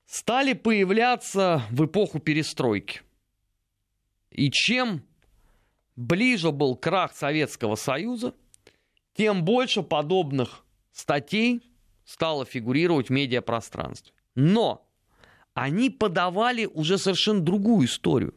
стали 0.05 0.53
появляться 0.53 1.63
в 1.71 1.85
эпоху 1.85 2.19
перестройки. 2.19 3.01
И 4.31 4.49
чем 4.51 5.03
ближе 5.95 6.51
был 6.51 6.75
крах 6.75 7.15
Советского 7.15 7.75
Союза, 7.75 8.33
тем 9.15 9.43
больше 9.43 9.81
подобных 9.81 10.63
статей 10.91 11.61
стало 12.05 12.45
фигурировать 12.45 13.07
в 13.07 13.11
медиапространстве. 13.11 14.13
Но 14.35 14.87
они 15.55 15.89
подавали 15.89 16.65
уже 16.65 16.99
совершенно 16.99 17.41
другую 17.41 17.87
историю. 17.87 18.35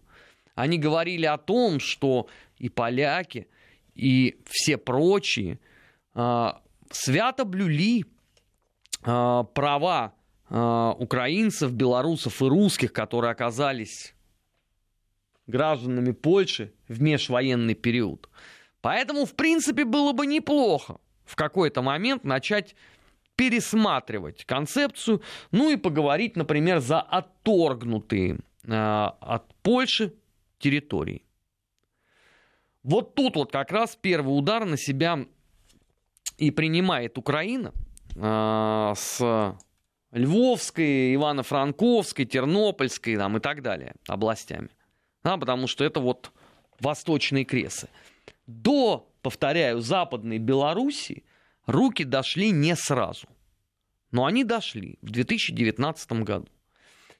Они 0.54 0.78
говорили 0.78 1.26
о 1.26 1.36
том, 1.36 1.80
что 1.80 2.28
и 2.58 2.70
поляки– 2.70 3.46
и 3.94 4.40
все 4.46 4.76
прочие 4.76 5.59
а, 6.14 6.62
свято 6.90 7.44
блюли 7.44 8.05
а, 9.03 9.44
права 9.44 10.14
а, 10.48 10.92
украинцев, 10.98 11.72
белорусов 11.72 12.42
и 12.42 12.46
русских, 12.46 12.92
которые 12.92 13.33
оказались 13.33 14.14
гражданами 15.46 16.12
Польши 16.12 16.72
в 16.88 17.00
межвоенный 17.00 17.74
период. 17.74 18.29
Поэтому, 18.81 19.26
в 19.26 19.35
принципе, 19.35 19.85
было 19.85 20.12
бы 20.12 20.26
неплохо 20.26 20.98
в 21.24 21.37
какой-то 21.37 21.83
момент 21.83 22.24
начать 22.24 22.74
пересматривать 23.37 24.44
концепцию, 24.44 25.22
ну 25.50 25.70
и 25.70 25.76
поговорить, 25.76 26.37
например, 26.37 26.81
за 26.81 27.00
отторгнутые 27.00 28.40
от 28.68 29.55
Польши 29.62 30.14
территории. 30.59 31.22
Вот 32.82 33.14
тут 33.14 33.36
вот 33.36 33.52
как 33.52 33.72
раз 33.72 33.96
первый 34.00 34.30
удар 34.30 34.64
на 34.64 34.76
себя 34.76 35.26
и 36.38 36.50
принимает 36.50 37.18
Украина 37.18 37.72
э, 38.16 38.92
с 38.96 39.56
Львовской, 40.12 41.14
Ивано-Франковской, 41.14 42.24
Тернопольской 42.24 43.16
там, 43.16 43.36
и 43.36 43.40
так 43.40 43.62
далее 43.62 43.94
областями. 44.08 44.70
А, 45.22 45.36
потому 45.36 45.66
что 45.66 45.84
это 45.84 46.00
вот 46.00 46.32
восточные 46.80 47.44
кресы. 47.44 47.88
До, 48.46 49.12
повторяю, 49.22 49.80
Западной 49.80 50.38
Белоруссии 50.38 51.24
руки 51.66 52.04
дошли 52.04 52.50
не 52.50 52.74
сразу. 52.74 53.28
Но 54.10 54.24
они 54.24 54.42
дошли 54.42 54.98
в 55.02 55.10
2019 55.10 56.12
году. 56.24 56.48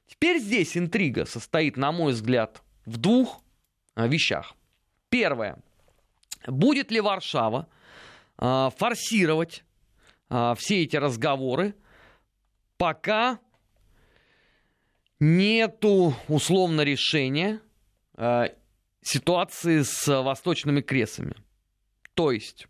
Теперь 0.07 0.39
здесь 0.39 0.75
интрига 0.75 1.25
состоит, 1.25 1.77
на 1.77 1.93
мой 1.93 2.11
взгляд, 2.11 2.61
в 2.85 2.97
двух 2.97 3.41
а, 3.95 4.07
вещах. 4.07 4.55
Первое. 5.11 5.57
Будет 6.47 6.89
ли 6.89 7.01
Варшава 7.01 7.67
э, 8.37 8.69
форсировать 8.77 9.63
э, 10.29 10.55
все 10.57 10.83
эти 10.83 10.95
разговоры, 10.95 11.75
пока 12.77 13.39
нету 15.19 16.15
условно 16.29 16.81
решения 16.81 17.59
э, 18.15 18.55
ситуации 19.01 19.81
с 19.81 20.07
восточными 20.07 20.81
кресами. 20.81 21.35
То 22.15 22.31
есть 22.31 22.67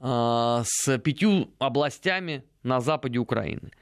с 0.00 0.98
пятью 0.98 1.52
областями 1.58 2.44
на 2.62 2.78
западе 2.78 3.18
Украины. 3.18 3.72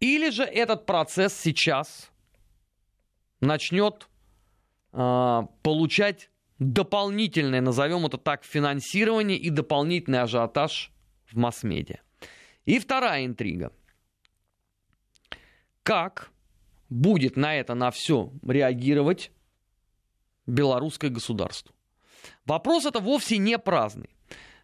Или 0.00 0.30
же 0.30 0.42
этот 0.42 0.86
процесс 0.86 1.34
сейчас 1.34 2.10
начнет 3.40 4.08
получать 4.90 6.31
дополнительное, 6.62 7.60
назовем 7.60 8.06
это 8.06 8.18
так, 8.18 8.44
финансирование 8.44 9.38
и 9.38 9.50
дополнительный 9.50 10.20
ажиотаж 10.20 10.92
в 11.26 11.36
масс-медиа. 11.36 12.00
И 12.64 12.78
вторая 12.78 13.26
интрига. 13.26 13.72
Как 15.82 16.30
будет 16.88 17.36
на 17.36 17.56
это, 17.56 17.74
на 17.74 17.90
все 17.90 18.32
реагировать 18.46 19.32
белорусское 20.46 21.10
государство? 21.10 21.74
Вопрос 22.44 22.86
это 22.86 23.00
вовсе 23.00 23.38
не 23.38 23.58
праздный. 23.58 24.10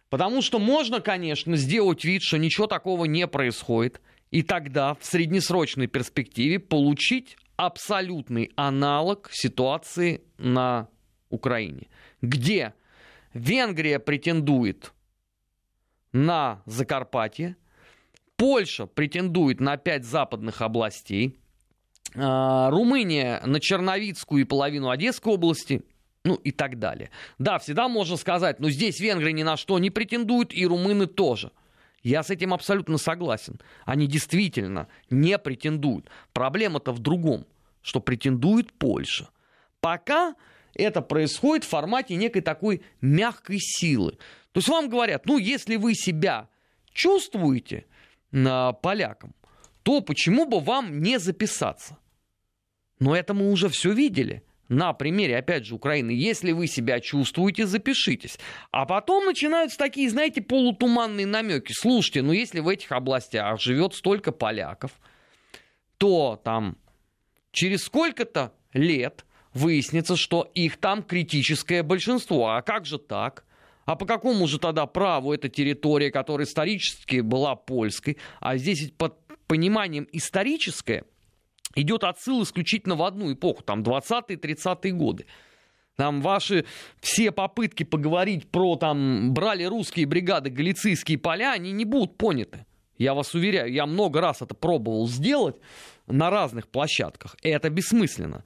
Потому 0.09 0.41
что 0.41 0.57
можно, 0.57 1.01
конечно, 1.01 1.55
сделать 1.55 2.03
вид, 2.03 2.23
что 2.23 2.37
ничего 2.37 2.67
такого 2.67 3.05
не 3.05 3.27
происходит, 3.27 4.01
и 4.31 4.41
тогда 4.41 4.95
в 4.95 5.05
среднесрочной 5.05 5.87
перспективе 5.87 6.59
получить 6.59 7.37
абсолютный 7.57 8.51
аналог 8.55 9.29
ситуации 9.31 10.23
на 10.37 10.87
Украине, 11.29 11.87
где 12.21 12.73
Венгрия 13.33 13.99
претендует 13.99 14.93
на 16.11 16.61
Закарпатье, 16.65 17.55
Польша 18.35 18.85
претендует 18.85 19.59
на 19.59 19.77
пять 19.77 20.05
западных 20.05 20.61
областей, 20.61 21.37
а, 22.15 22.69
Румыния 22.69 23.41
на 23.45 23.59
Черновицкую 23.59 24.41
и 24.41 24.45
половину 24.45 24.89
Одесской 24.89 25.33
области, 25.33 25.83
ну 26.23 26.35
и 26.35 26.51
так 26.51 26.79
далее. 26.79 27.11
Да, 27.37 27.59
всегда 27.59 27.87
можно 27.87 28.17
сказать, 28.17 28.59
но 28.59 28.69
здесь 28.69 28.99
Венгрия 28.99 29.33
ни 29.33 29.43
на 29.43 29.57
что 29.57 29.77
не 29.79 29.89
претендует, 29.89 30.53
и 30.53 30.65
румыны 30.65 31.05
тоже. 31.05 31.51
Я 32.01 32.23
с 32.23 32.29
этим 32.29 32.53
абсолютно 32.53 32.97
согласен. 32.97 33.59
Они 33.85 34.07
действительно 34.07 34.87
не 35.09 35.37
претендуют. 35.37 36.09
Проблема-то 36.33 36.93
в 36.93 36.99
другом, 36.99 37.45
что 37.81 37.99
претендует 37.99 38.71
Польша. 38.73 39.29
Пока 39.81 40.35
это 40.79 41.01
происходит 41.01 41.65
в 41.65 41.69
формате 41.69 42.15
некой 42.15 42.41
такой 42.41 42.81
мягкой 43.01 43.59
силы. 43.59 44.17
То 44.51 44.59
есть 44.59 44.69
вам 44.69 44.89
говорят, 44.89 45.25
ну, 45.25 45.37
если 45.37 45.75
вы 45.75 45.93
себя 45.93 46.49
чувствуете 46.91 47.85
на 48.31 48.73
полякам, 48.73 49.35
то 49.83 50.01
почему 50.01 50.45
бы 50.45 50.59
вам 50.59 51.01
не 51.01 51.19
записаться? 51.19 51.97
Но 52.99 53.15
это 53.15 53.33
мы 53.33 53.51
уже 53.51 53.69
все 53.69 53.93
видели. 53.93 54.43
на 54.69 54.93
примере, 54.93 55.37
опять 55.37 55.65
же, 55.65 55.73
Украины, 55.75 56.11
если 56.11 56.51
вы 56.51 56.67
себя 56.67 56.99
чувствуете, 56.99 57.65
запишитесь. 57.65 58.37
А 58.71 58.85
потом 58.85 59.25
начинаются 59.25 59.77
такие, 59.77 60.09
знаете, 60.09 60.41
полутуманные 60.41 61.25
намеки. 61.25 61.73
Слушайте, 61.73 62.21
ну 62.21 62.31
если 62.31 62.59
в 62.59 62.67
этих 62.67 62.91
областях 62.91 63.59
живет 63.59 63.95
столько 63.95 64.31
поляков, 64.31 64.91
то 65.97 66.39
там 66.43 66.77
через 67.51 67.83
сколько-то 67.83 68.53
лет 68.73 69.25
выяснится, 69.53 70.15
что 70.15 70.49
их 70.53 70.77
там 70.77 71.03
критическое 71.03 71.83
большинство. 71.83 72.49
А 72.49 72.61
как 72.61 72.85
же 72.85 72.97
так? 72.97 73.45
А 73.85 73.95
по 73.95 74.05
какому 74.05 74.47
же 74.47 74.59
тогда 74.59 74.85
праву 74.85 75.33
эта 75.33 75.49
территория, 75.49 76.11
которая 76.11 76.45
исторически 76.45 77.21
была 77.21 77.55
польской, 77.55 78.17
а 78.39 78.57
здесь 78.57 78.91
под 78.97 79.15
пониманием 79.47 80.07
историческое 80.11 81.05
идет 81.75 82.03
отсыл 82.03 82.43
исключительно 82.43 82.95
в 82.95 83.03
одну 83.03 83.33
эпоху, 83.33 83.63
там 83.63 83.81
20-е, 83.81 84.37
30-е 84.37 84.93
годы. 84.93 85.25
Там 85.95 86.21
ваши 86.21 86.65
все 87.01 87.31
попытки 87.31 87.83
поговорить 87.83 88.49
про 88.49 88.75
там 88.77 89.33
брали 89.33 89.65
русские 89.65 90.05
бригады 90.05 90.49
галицийские 90.49 91.17
поля, 91.17 91.51
они 91.51 91.71
не 91.71 91.83
будут 91.83 92.17
поняты. 92.17 92.65
Я 92.97 93.13
вас 93.13 93.33
уверяю, 93.33 93.71
я 93.71 93.85
много 93.85 94.21
раз 94.21 94.41
это 94.41 94.53
пробовал 94.53 95.07
сделать 95.07 95.55
на 96.07 96.29
разных 96.29 96.67
площадках. 96.67 97.35
И 97.41 97.49
это 97.49 97.69
бессмысленно. 97.69 98.45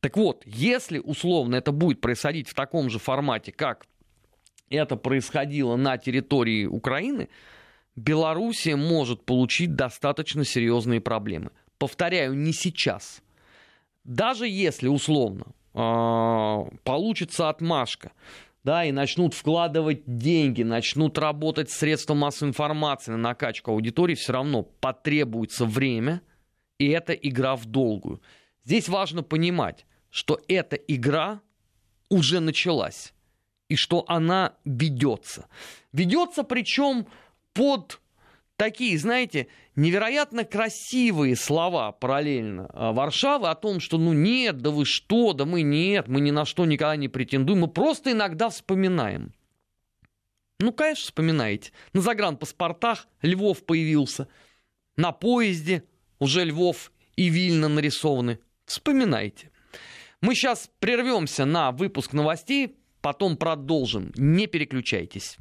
Так 0.00 0.16
вот, 0.16 0.42
если 0.46 0.98
условно 0.98 1.56
это 1.56 1.72
будет 1.72 2.00
происходить 2.00 2.48
в 2.48 2.54
таком 2.54 2.88
же 2.88 2.98
формате, 2.98 3.52
как 3.52 3.86
это 4.70 4.96
происходило 4.96 5.76
на 5.76 5.98
территории 5.98 6.66
Украины, 6.66 7.28
Белоруссия 7.96 8.76
может 8.76 9.24
получить 9.24 9.74
достаточно 9.74 10.44
серьезные 10.44 11.00
проблемы. 11.00 11.50
Повторяю, 11.78 12.34
не 12.34 12.52
сейчас. 12.52 13.22
Даже 14.04 14.46
если 14.46 14.86
условно 14.86 15.46
э, 15.74 16.76
получится 16.84 17.48
отмашка, 17.48 18.12
да, 18.62 18.84
и 18.84 18.92
начнут 18.92 19.34
вкладывать 19.34 20.02
деньги, 20.06 20.62
начнут 20.62 21.18
работать 21.18 21.70
средства 21.70 22.14
массовой 22.14 22.50
информации 22.50 23.12
на 23.12 23.18
накачку 23.18 23.72
аудитории, 23.72 24.14
все 24.14 24.32
равно 24.32 24.62
потребуется 24.62 25.64
время, 25.64 26.22
и 26.78 26.88
это 26.88 27.12
игра 27.14 27.56
в 27.56 27.66
долгую. 27.66 28.20
Здесь 28.68 28.86
важно 28.90 29.22
понимать, 29.22 29.86
что 30.10 30.42
эта 30.46 30.76
игра 30.76 31.40
уже 32.10 32.38
началась 32.40 33.14
и 33.70 33.76
что 33.76 34.04
она 34.08 34.56
ведется. 34.66 35.48
Ведется 35.92 36.42
причем 36.42 37.06
под 37.54 37.98
такие, 38.56 38.98
знаете, 38.98 39.46
невероятно 39.74 40.44
красивые 40.44 41.34
слова 41.34 41.92
параллельно 41.92 42.68
а, 42.74 42.92
Варшавы 42.92 43.48
о 43.48 43.54
том, 43.54 43.80
что 43.80 43.96
ну 43.96 44.12
нет, 44.12 44.58
да 44.58 44.68
вы 44.68 44.84
что, 44.84 45.32
да 45.32 45.46
мы 45.46 45.62
нет, 45.62 46.06
мы 46.06 46.20
ни 46.20 46.30
на 46.30 46.44
что 46.44 46.66
никогда 46.66 46.96
не 46.96 47.08
претендуем, 47.08 47.60
мы 47.60 47.68
просто 47.68 48.12
иногда 48.12 48.50
вспоминаем. 48.50 49.32
Ну, 50.58 50.74
конечно, 50.74 51.04
вспоминаете. 51.04 51.72
На 51.94 52.02
загранпаспортах 52.02 53.08
Львов 53.22 53.64
появился. 53.64 54.28
На 54.94 55.12
поезде 55.12 55.84
уже 56.18 56.44
Львов 56.44 56.92
и 57.16 57.30
Вильно 57.30 57.68
нарисованы. 57.68 58.40
Вспоминайте. 58.68 59.50
Мы 60.20 60.34
сейчас 60.34 60.68
прервемся 60.78 61.46
на 61.46 61.72
выпуск 61.72 62.12
новостей, 62.12 62.76
потом 63.00 63.38
продолжим. 63.38 64.12
Не 64.14 64.46
переключайтесь. 64.46 65.38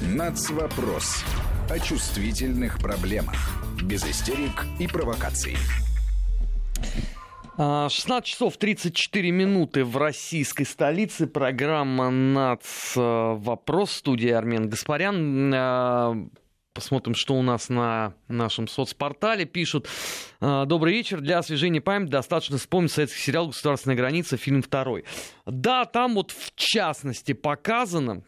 Нацвопрос. 0.00 1.24
О 1.68 1.78
чувствительных 1.80 2.78
проблемах. 2.78 3.36
Без 3.82 4.04
истерик 4.04 4.64
и 4.78 4.86
провокаций. 4.86 5.56
16 7.56 8.08
а, 8.08 8.22
часов 8.22 8.56
34 8.56 9.30
минуты 9.32 9.84
в 9.84 9.96
российской 9.96 10.64
столице. 10.64 11.26
Программа 11.26 12.10
НАЦ 12.10 12.92
«Вопрос». 12.96 13.92
Студия 13.92 14.38
Армен 14.38 14.68
Гаспарян. 14.68 16.30
Посмотрим, 16.74 17.14
что 17.14 17.34
у 17.34 17.42
нас 17.42 17.68
на 17.68 18.14
нашем 18.26 18.66
соцпортале 18.66 19.44
пишут. 19.44 19.86
«А, 20.40 20.64
Добрый 20.64 20.92
вечер. 20.92 21.20
Для 21.20 21.38
освежения 21.38 21.80
памяти 21.80 22.10
достаточно 22.10 22.58
вспомнить 22.58 22.90
советский 22.90 23.20
сериал 23.20 23.46
«Государственная 23.46 23.96
граница», 23.96 24.36
фильм 24.36 24.60
второй. 24.60 25.04
Да, 25.46 25.84
там 25.84 26.14
вот 26.16 26.32
в 26.32 26.52
частности 26.56 27.32
показано 27.32 28.24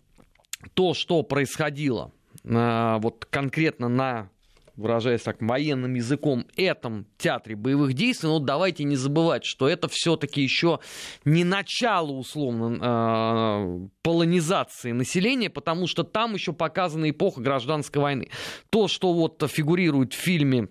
то, 0.75 0.95
что 0.95 1.25
происходило 1.25 2.13
а, 2.45 2.99
вот 2.99 3.25
конкретно 3.25 3.89
на 3.89 4.31
выражаясь 4.77 5.23
так 5.23 5.41
военным 5.41 5.95
языком, 5.95 6.47
этом 6.57 7.07
театре 7.19 7.57
боевых 7.57 7.95
действий, 7.95 8.29
но 8.29 8.39
давайте 8.39 8.85
не 8.85 8.97
забывать, 8.97 9.45
что 9.45 9.69
это 9.69 9.89
все-таки 9.89 10.43
еще 10.43 10.81
не 11.25 11.45
начало, 11.45 12.13
условно, 12.13 12.79
э, 12.81 13.89
полонизации 14.03 14.93
населения, 14.93 15.51
потому 15.51 15.87
что 15.87 16.05
там 16.05 16.35
еще 16.35 16.53
показана 16.53 17.11
эпоха 17.11 17.41
гражданской 17.41 18.01
войны. 18.01 18.29
То, 18.71 18.89
что 18.89 19.13
вот 19.13 19.43
фигурирует 19.51 20.13
в 20.13 20.17
фильме 20.17 20.69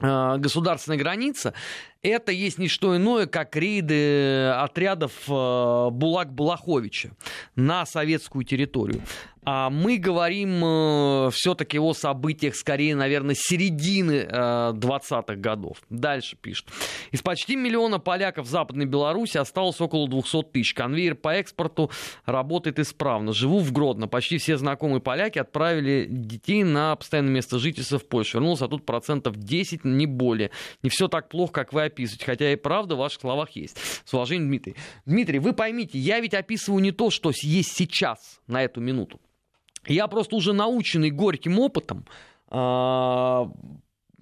э, 0.00 0.36
«Государственная 0.38 0.98
граница», 0.98 1.54
это 2.04 2.32
есть 2.32 2.58
не 2.58 2.68
что 2.68 2.96
иное, 2.96 3.26
как 3.26 3.56
рейды 3.56 4.48
отрядов 4.48 5.12
э, 5.26 5.32
Булак-Балаховича 5.32 7.12
на 7.56 7.86
советскую 7.86 8.44
территорию. 8.44 9.02
А 9.46 9.68
мы 9.68 9.98
говорим 9.98 10.64
э, 10.64 11.30
все-таки 11.30 11.78
о 11.78 11.92
событиях, 11.92 12.54
скорее, 12.54 12.96
наверное, 12.96 13.34
середины 13.34 14.26
20-х 14.26 15.34
годов. 15.36 15.78
Дальше 15.90 16.36
пишет. 16.40 16.68
Из 17.10 17.20
почти 17.20 17.54
миллиона 17.54 17.98
поляков 17.98 18.46
в 18.46 18.50
Западной 18.50 18.86
Беларуси 18.86 19.36
осталось 19.36 19.80
около 19.80 20.08
200 20.08 20.44
тысяч. 20.44 20.72
Конвейер 20.72 21.14
по 21.14 21.34
экспорту 21.34 21.90
работает 22.24 22.78
исправно. 22.78 23.34
Живу 23.34 23.58
в 23.58 23.70
Гродно. 23.70 24.08
Почти 24.08 24.38
все 24.38 24.56
знакомые 24.56 25.00
поляки 25.00 25.38
отправили 25.38 26.06
детей 26.08 26.64
на 26.64 26.96
постоянное 26.96 27.34
место 27.34 27.58
жительства 27.58 27.98
в 27.98 28.06
Польшу. 28.06 28.38
Вернулся 28.38 28.66
тут 28.66 28.86
процентов 28.86 29.36
10, 29.36 29.84
не 29.84 30.06
более. 30.06 30.50
Не 30.82 30.88
все 30.88 31.08
так 31.08 31.28
плохо, 31.28 31.52
как 31.52 31.72
вы 31.74 31.82
описываете. 31.94 32.24
Хотя 32.26 32.52
и 32.52 32.56
правда 32.56 32.94
в 32.94 32.98
ваших 32.98 33.20
словах 33.20 33.50
есть. 33.50 33.78
С 34.04 34.12
уважением, 34.12 34.48
Дмитрий. 34.48 34.76
Дмитрий, 35.06 35.38
вы 35.38 35.52
поймите, 35.52 35.98
я 35.98 36.20
ведь 36.20 36.34
описываю 36.34 36.82
не 36.82 36.92
то, 36.92 37.10
что 37.10 37.32
есть 37.42 37.72
сейчас, 37.72 38.40
на 38.46 38.62
эту 38.62 38.80
минуту. 38.80 39.20
Я 39.86 40.06
просто 40.08 40.36
уже 40.36 40.52
наученный 40.52 41.10
горьким 41.10 41.58
опытом 41.58 42.06
а, 42.48 43.50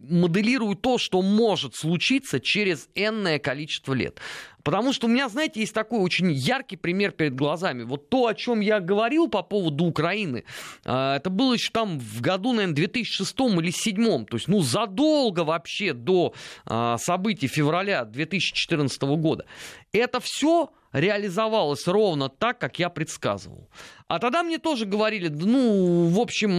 моделирую 0.09 0.77
то, 0.77 0.99
что 0.99 1.23
может 1.23 1.75
случиться 1.75 2.41
через 2.41 2.88
энное 2.95 3.38
количество 3.38 3.95
лет. 3.95 4.21
Потому 4.62 4.93
что 4.93 5.07
у 5.07 5.11
меня, 5.11 5.29
знаете, 5.29 5.61
есть 5.61 5.75
такой 5.75 6.01
очень 6.01 6.31
яркий 6.33 6.77
пример 6.77 7.12
перед 7.12 7.35
глазами. 7.35 7.83
Вот 7.83 8.09
то, 8.09 8.27
о 8.27 8.35
чем 8.35 8.61
я 8.61 8.81
говорил 8.81 9.29
по 9.29 9.43
поводу 9.43 9.85
Украины, 9.85 10.45
а, 10.85 11.17
это 11.17 11.31
было 11.31 11.55
еще 11.55 11.71
там 11.73 11.99
в 11.99 12.21
году, 12.21 12.53
наверное, 12.53 12.77
2006 12.77 13.41
или 13.41 13.71
2007. 13.71 14.27
То 14.27 14.37
есть, 14.37 14.49
ну, 14.49 14.61
задолго 14.61 15.41
вообще 15.41 15.93
до 15.93 16.33
а, 16.65 16.97
событий 16.99 17.49
февраля 17.49 18.05
2014 18.05 19.03
года. 19.03 19.47
Это 19.93 20.21
все 20.21 20.71
реализовалось 20.93 21.87
ровно 21.87 22.29
так, 22.29 22.59
как 22.59 22.79
я 22.79 22.89
предсказывал. 22.89 23.69
А 24.09 24.19
тогда 24.19 24.43
мне 24.43 24.59
тоже 24.59 24.87
говорили, 24.87 25.29
ну, 25.29 26.09
в 26.09 26.21
общем, 26.21 26.51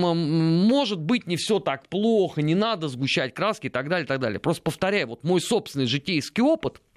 может 0.68 1.00
быть, 1.00 1.28
не 1.28 1.38
все 1.38 1.60
так 1.60 1.88
плохо, 1.88 2.42
не 2.42 2.56
надо 2.56 2.88
сгущать 2.88 3.34
краски 3.34 3.68
и 3.68 3.70
так 3.70 3.90
далее, 3.90 4.06
и 4.06 4.08
так 4.08 4.20
далее. 4.20 4.40
Просто 4.40 4.64
повторяю, 4.64 5.08
вот 5.08 5.24
мой 5.24 5.42
собственный 5.42 5.86
житейский 5.86 6.44
опыт– 6.44 6.82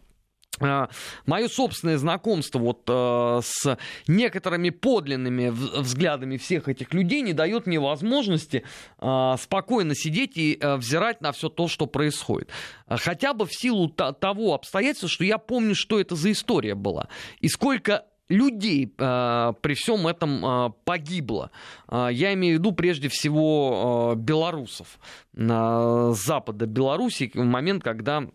Мое 0.59 1.49
собственное 1.49 1.99
знакомство 1.99 2.59
вот 2.59 2.83
э, 2.89 3.41
с 3.43 3.79
некоторыми 4.07 4.71
подлинными 4.71 5.49
взглядами 5.49 6.37
всех 6.37 6.69
этих 6.69 6.95
людей 6.95 7.23
не 7.23 7.33
дает 7.33 7.67
мне 7.67 7.79
возможности 7.79 8.65
э, 8.99 9.35
спокойно 9.39 9.95
сидеть 9.95 10.37
и 10.37 10.59
э, 10.61 10.77
взирать 10.77 11.21
на 11.21 11.33
все 11.33 11.49
то, 11.49 11.69
что 11.69 11.87
происходит. 11.87 12.51
Хотя 12.89 13.35
бы 13.35 13.47
в 13.47 13.53
силу 13.53 13.89
того 13.89 14.55
обстоятельства, 14.55 15.09
что 15.09 15.25
я 15.25 15.39
помню, 15.39 15.75
что 15.75 16.01
это 16.01 16.15
за 16.17 16.33
история 16.33 16.75
была. 16.75 17.09
И 17.41 17.49
сколько 17.49 18.05
людей 18.29 18.93
э, 18.99 19.53
при 19.61 19.75
всем 19.75 20.07
этом 20.07 20.45
э, 20.45 20.71
погибло. 20.85 21.51
Э, 21.89 22.09
я 22.11 22.35
имею 22.35 22.57
в 22.57 22.61
виду 22.61 22.73
прежде 22.73 23.09
всего 23.09 24.15
э, 24.15 24.19
белорусов 24.19 24.99
э, 25.35 26.13
запада 26.15 26.67
Беларуси 26.67 27.31
в 27.33 27.45
момент, 27.45 27.85
когда 27.85 28.27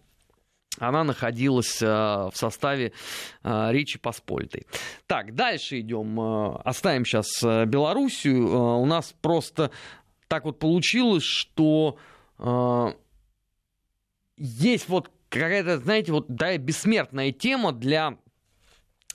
она 0.77 1.03
находилась 1.03 1.81
э, 1.81 1.85
в 1.85 2.31
составе 2.33 2.93
э, 3.43 3.71
Речи 3.71 3.99
Посполитой. 3.99 4.65
Так, 5.05 5.35
дальше 5.35 5.79
идем. 5.81 6.19
Э, 6.19 6.61
оставим 6.63 7.05
сейчас 7.05 7.27
Белоруссию. 7.41 8.79
У 8.79 8.85
нас 8.85 9.13
просто 9.21 9.71
так 10.27 10.45
вот 10.45 10.59
получилось, 10.59 11.23
что 11.23 11.97
есть 14.37 14.89
вот 14.89 15.11
какая-то, 15.29 15.77
знаете, 15.77 16.11
вот 16.13 16.25
да, 16.29 16.57
бессмертная 16.57 17.31
тема 17.31 17.73
для 17.73 18.17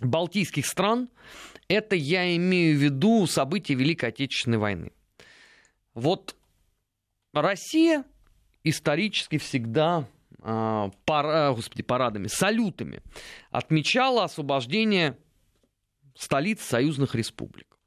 балтийских 0.00 0.66
стран. 0.66 1.08
Это 1.68 1.96
я 1.96 2.36
имею 2.36 2.78
в 2.78 2.82
виду 2.82 3.26
события 3.26 3.74
Великой 3.74 4.10
Отечественной 4.10 4.58
войны. 4.58 4.92
Вот 5.94 6.36
Россия 7.32 8.04
исторически 8.62 9.38
всегда 9.38 10.06
э, 10.46 10.90
пар, 11.04 11.54
господи, 11.54 11.82
парадами, 11.82 12.28
салютами 12.28 13.02
отмечала 13.50 14.24
освобождение 14.24 15.18
столиц 16.14 16.62
союзных 16.62 17.14
республик. 17.14 17.78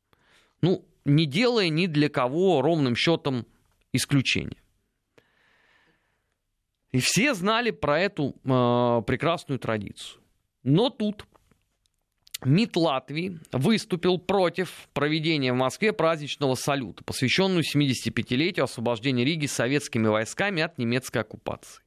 Ну, 0.61 0.85
не 1.05 1.25
делая 1.25 1.69
ни 1.69 1.87
для 1.87 2.09
кого 2.09 2.61
ровным 2.61 2.95
счетом 2.95 3.45
исключения. 3.93 4.61
И 6.91 6.99
все 6.99 7.33
знали 7.33 7.71
про 7.71 7.99
эту 7.99 8.35
э, 8.43 9.01
прекрасную 9.05 9.59
традицию. 9.59 10.21
Но 10.63 10.89
тут 10.89 11.25
МИД 12.43 12.77
Латвии 12.77 13.39
выступил 13.51 14.17
против 14.17 14.89
проведения 14.93 15.53
в 15.53 15.57
Москве 15.57 15.93
праздничного 15.93 16.55
салюта, 16.55 17.03
посвященного 17.03 17.61
75-летию 17.61 18.63
освобождения 18.63 19.25
Риги 19.25 19.45
советскими 19.45 20.07
войсками 20.07 20.63
от 20.63 20.77
немецкой 20.77 21.19
оккупации. 21.19 21.83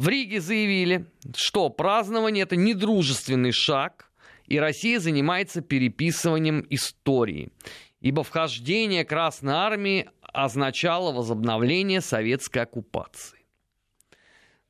В 0.00 0.08
Риге 0.08 0.40
заявили, 0.40 1.04
что 1.36 1.68
празднование 1.68 2.44
это 2.44 2.56
недружественный 2.56 3.52
шаг, 3.52 4.10
и 4.46 4.58
Россия 4.58 4.98
занимается 4.98 5.60
переписыванием 5.60 6.66
истории, 6.70 7.52
ибо 8.00 8.24
вхождение 8.24 9.04
Красной 9.04 9.52
Армии 9.52 10.08
означало 10.22 11.12
возобновление 11.12 12.00
советской 12.00 12.60
оккупации. 12.60 13.40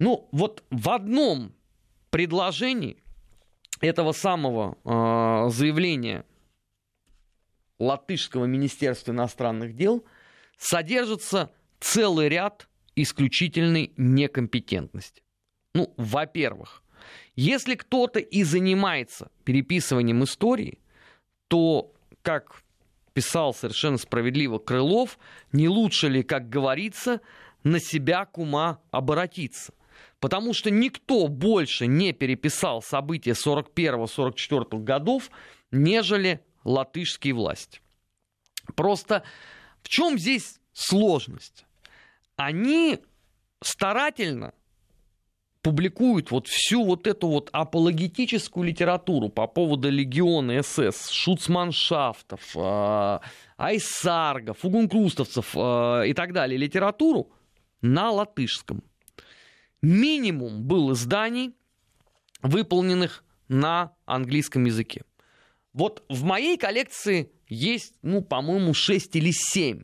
Ну, 0.00 0.28
вот 0.32 0.64
в 0.68 0.90
одном 0.90 1.54
предложении 2.10 3.00
этого 3.80 4.10
самого 4.10 4.78
э, 4.84 5.50
заявления 5.50 6.24
Латышского 7.78 8.46
министерства 8.46 9.12
иностранных 9.12 9.76
дел 9.76 10.04
содержится 10.58 11.52
целый 11.78 12.28
ряд 12.28 12.66
исключительной 12.96 13.92
некомпетентности. 13.96 15.22
Ну, 15.74 15.92
во-первых, 15.96 16.82
если 17.36 17.74
кто-то 17.74 18.18
и 18.18 18.42
занимается 18.42 19.30
переписыванием 19.44 20.24
истории, 20.24 20.78
то, 21.48 21.92
как 22.22 22.62
писал 23.12 23.54
совершенно 23.54 23.98
справедливо 23.98 24.58
Крылов, 24.58 25.18
не 25.52 25.68
лучше 25.68 26.08
ли, 26.08 26.22
как 26.22 26.48
говорится, 26.48 27.20
на 27.64 27.80
себя 27.80 28.24
кума 28.24 28.80
оборотиться. 28.90 29.74
Потому 30.18 30.52
что 30.54 30.70
никто 30.70 31.28
больше 31.28 31.86
не 31.86 32.12
переписал 32.12 32.82
события 32.82 33.32
41-44 33.32 34.82
годов, 34.82 35.30
нежели 35.70 36.40
латышские 36.64 37.34
власти. 37.34 37.80
Просто 38.76 39.24
в 39.82 39.88
чем 39.88 40.18
здесь 40.18 40.60
сложность? 40.72 41.64
Они 42.40 43.00
старательно 43.62 44.54
публикуют 45.60 46.30
вот 46.30 46.48
всю 46.48 46.86
вот 46.86 47.06
эту 47.06 47.28
вот 47.28 47.50
апологетическую 47.52 48.66
литературу 48.66 49.28
по 49.28 49.46
поводу 49.46 49.90
легиона 49.90 50.62
СС, 50.62 51.10
шуцманшафтов, 51.10 52.40
э, 52.56 53.18
айсаргов, 53.58 54.58
фугункрустовцев 54.60 55.54
э, 55.54 56.04
и 56.06 56.14
так 56.14 56.32
далее, 56.32 56.56
литературу 56.56 57.30
на 57.82 58.10
латышском. 58.10 58.82
Минимум 59.82 60.62
был 60.62 60.94
изданий, 60.94 61.54
выполненных 62.40 63.22
на 63.48 63.92
английском 64.06 64.64
языке. 64.64 65.04
Вот 65.74 66.04
в 66.08 66.24
моей 66.24 66.56
коллекции 66.56 67.30
есть, 67.48 67.96
ну, 68.00 68.22
по-моему, 68.22 68.72
6 68.72 69.14
или 69.16 69.30
7 69.30 69.82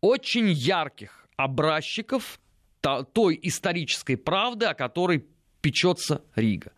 очень 0.00 0.48
ярких 0.48 1.21
образчиков 1.44 2.40
той 2.80 3.38
исторической 3.42 4.16
правды, 4.16 4.66
о 4.66 4.74
которой 4.74 5.26
печется 5.60 6.22
Рига. 6.34 6.72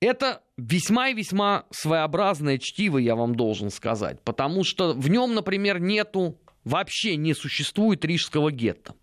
Это 0.00 0.42
весьма 0.56 1.08
и 1.08 1.14
весьма 1.14 1.66
своеобразное 1.70 2.58
чтиво, 2.58 2.98
я 2.98 3.16
вам 3.16 3.34
должен 3.34 3.70
сказать, 3.70 4.20
потому 4.22 4.64
что 4.64 4.94
в 4.94 5.08
нем, 5.08 5.34
например, 5.34 5.78
нету, 5.78 6.38
вообще 6.64 7.16
не 7.16 7.34
существует 7.34 8.04
рижского 8.04 8.50
гетто. 8.50 8.94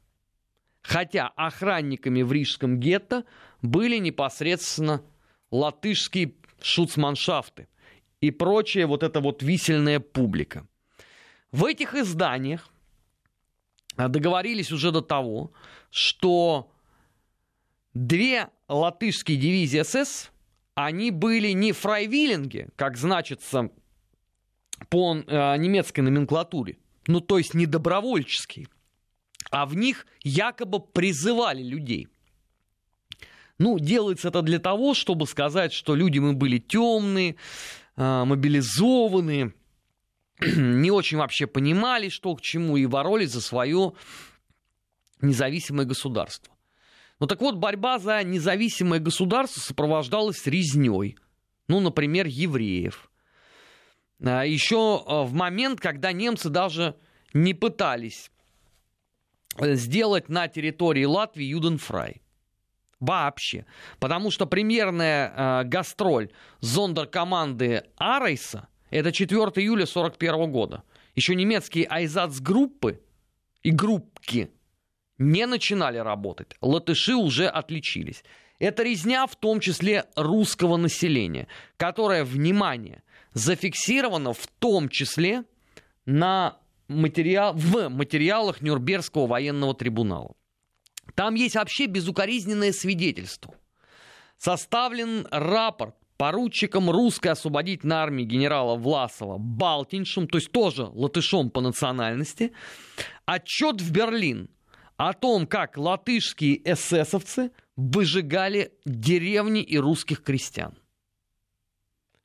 Хотя 0.82 1.28
охранниками 1.36 2.22
в 2.22 2.32
рижском 2.32 2.80
гетто 2.80 3.26
были 3.62 3.98
непосредственно 3.98 5.04
латышские 5.52 6.34
шуцманшафты 6.62 7.68
и 8.22 8.32
прочая 8.32 8.88
вот 8.88 9.04
эта 9.04 9.20
вот 9.20 9.44
висельная 9.44 10.00
публика. 10.00 10.68
В 11.52 11.66
этих 11.66 11.94
изданиях 11.94 12.70
договорились 13.98 14.72
уже 14.72 14.92
до 14.92 15.02
того, 15.02 15.52
что 15.90 16.72
две 17.94 18.50
латышские 18.68 19.38
дивизии 19.38 19.82
СС, 19.82 20.32
они 20.76 21.12
были 21.12 21.50
не 21.52 21.72
фрайвиллинги, 21.72 22.70
как 22.76 22.98
значится 22.98 23.72
по 24.90 25.16
э, 25.16 25.58
немецкой 25.58 26.02
номенклатуре, 26.02 26.78
ну 27.08 27.20
то 27.20 27.40
есть 27.40 27.56
не 27.56 27.66
добровольческие, 27.66 28.68
а 29.50 29.66
в 29.66 29.76
них 29.76 30.06
якобы 30.24 30.80
призывали 30.80 31.64
людей. 31.64 32.08
Ну, 33.60 33.80
делается 33.80 34.28
это 34.28 34.44
для 34.44 34.60
того, 34.60 34.94
чтобы 34.94 35.26
сказать, 35.26 35.74
что 35.74 35.96
люди 35.96 36.20
мы 36.20 36.34
были 36.34 36.60
темные, 36.60 37.38
э, 37.96 38.24
мобилизованные, 38.24 39.54
не 40.56 40.92
очень 40.92 41.18
вообще 41.18 41.48
понимали, 41.48 42.10
что 42.10 42.36
к 42.36 42.42
чему, 42.42 42.78
и 42.78 42.86
боролись 42.86 43.32
за 43.32 43.42
свое 43.42 43.94
независимое 45.22 45.86
государство. 45.86 46.54
Ну 47.20 47.26
так 47.26 47.42
вот, 47.42 47.56
борьба 47.56 47.98
за 47.98 48.24
независимое 48.24 49.00
государство 49.00 49.60
сопровождалась 49.60 50.46
резней. 50.46 51.18
Ну, 51.68 51.80
например, 51.80 52.28
евреев. 52.28 53.10
А 54.24 54.46
Еще 54.46 55.04
а, 55.06 55.24
в 55.24 55.34
момент, 55.34 55.80
когда 55.80 56.12
немцы 56.12 56.50
даже 56.50 56.96
не 57.34 57.56
пытались 57.56 58.32
э, 59.58 59.74
сделать 59.74 60.30
на 60.30 60.48
территории 60.48 61.06
Латвии 61.06 61.46
Юденфрай. 61.46 62.22
Вообще. 63.00 63.66
Потому 64.00 64.30
что 64.30 64.46
премьерная 64.46 65.34
э, 65.36 65.64
гастроль 65.66 66.32
зондеркоманды 66.62 67.86
Арейса– 67.98 68.68
это 68.90 69.12
4 69.12 69.38
июля 69.38 69.84
1941 69.84 70.52
года. 70.52 70.84
Еще 71.16 71.36
немецкие 71.36 71.88
айзац-группы 71.90 73.02
и 73.64 73.72
группки 73.72 74.52
не 75.18 75.46
начинали 75.46 75.98
работать. 75.98 76.56
Латыши 76.62 77.16
уже 77.16 77.48
отличились. 77.48 78.24
Это 78.60 78.84
резня 78.84 79.28
в 79.28 79.36
том 79.36 79.60
числе 79.60 80.06
русского 80.16 80.78
населения, 80.78 81.48
которое, 81.78 82.24
внимание, 82.24 83.04
зафиксировано 83.34 84.34
в 84.34 84.48
том 84.60 84.90
числе 84.90 85.44
на 86.06 86.58
материал, 86.88 87.54
в 87.54 87.90
материалах 87.90 88.62
Нюрнбергского 88.62 89.28
военного 89.28 89.76
трибунала. 89.76 90.36
Там 91.16 91.36
есть 91.36 91.56
вообще 91.56 91.86
безукоризненное 91.86 92.72
свидетельство. 92.72 93.56
Составлен 94.38 95.28
рапорт 95.32 95.96
поручиком 96.18 96.90
русской 96.90 97.30
освободительной 97.30 97.96
армии 97.96 98.24
генерала 98.24 98.76
Власова 98.76 99.38
Балтиншем, 99.38 100.28
то 100.28 100.38
есть 100.38 100.52
тоже 100.52 100.86
латышом 100.86 101.50
по 101.50 101.62
национальности, 101.62 102.52
отчет 103.26 103.82
в 103.82 103.92
Берлин 103.92 104.50
о 104.98 105.14
том, 105.14 105.46
как 105.46 105.78
латышские 105.78 106.60
эсэсовцы 106.72 107.52
выжигали 107.76 108.74
деревни 108.86 109.62
и 109.62 109.78
русских 109.78 110.24
крестьян. 110.24 110.76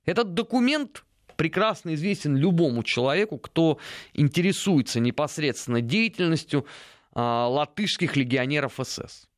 Этот 0.04 0.34
документ 0.34 1.04
прекрасно 1.36 1.94
известен 1.94 2.36
любому 2.36 2.82
человеку, 2.82 3.38
кто 3.38 3.78
интересуется 4.14 5.00
непосредственно 5.00 5.80
деятельностью 5.80 6.66
э, 7.14 7.20
латышских 7.20 8.16
легионеров 8.16 8.78
СС. 8.82 9.28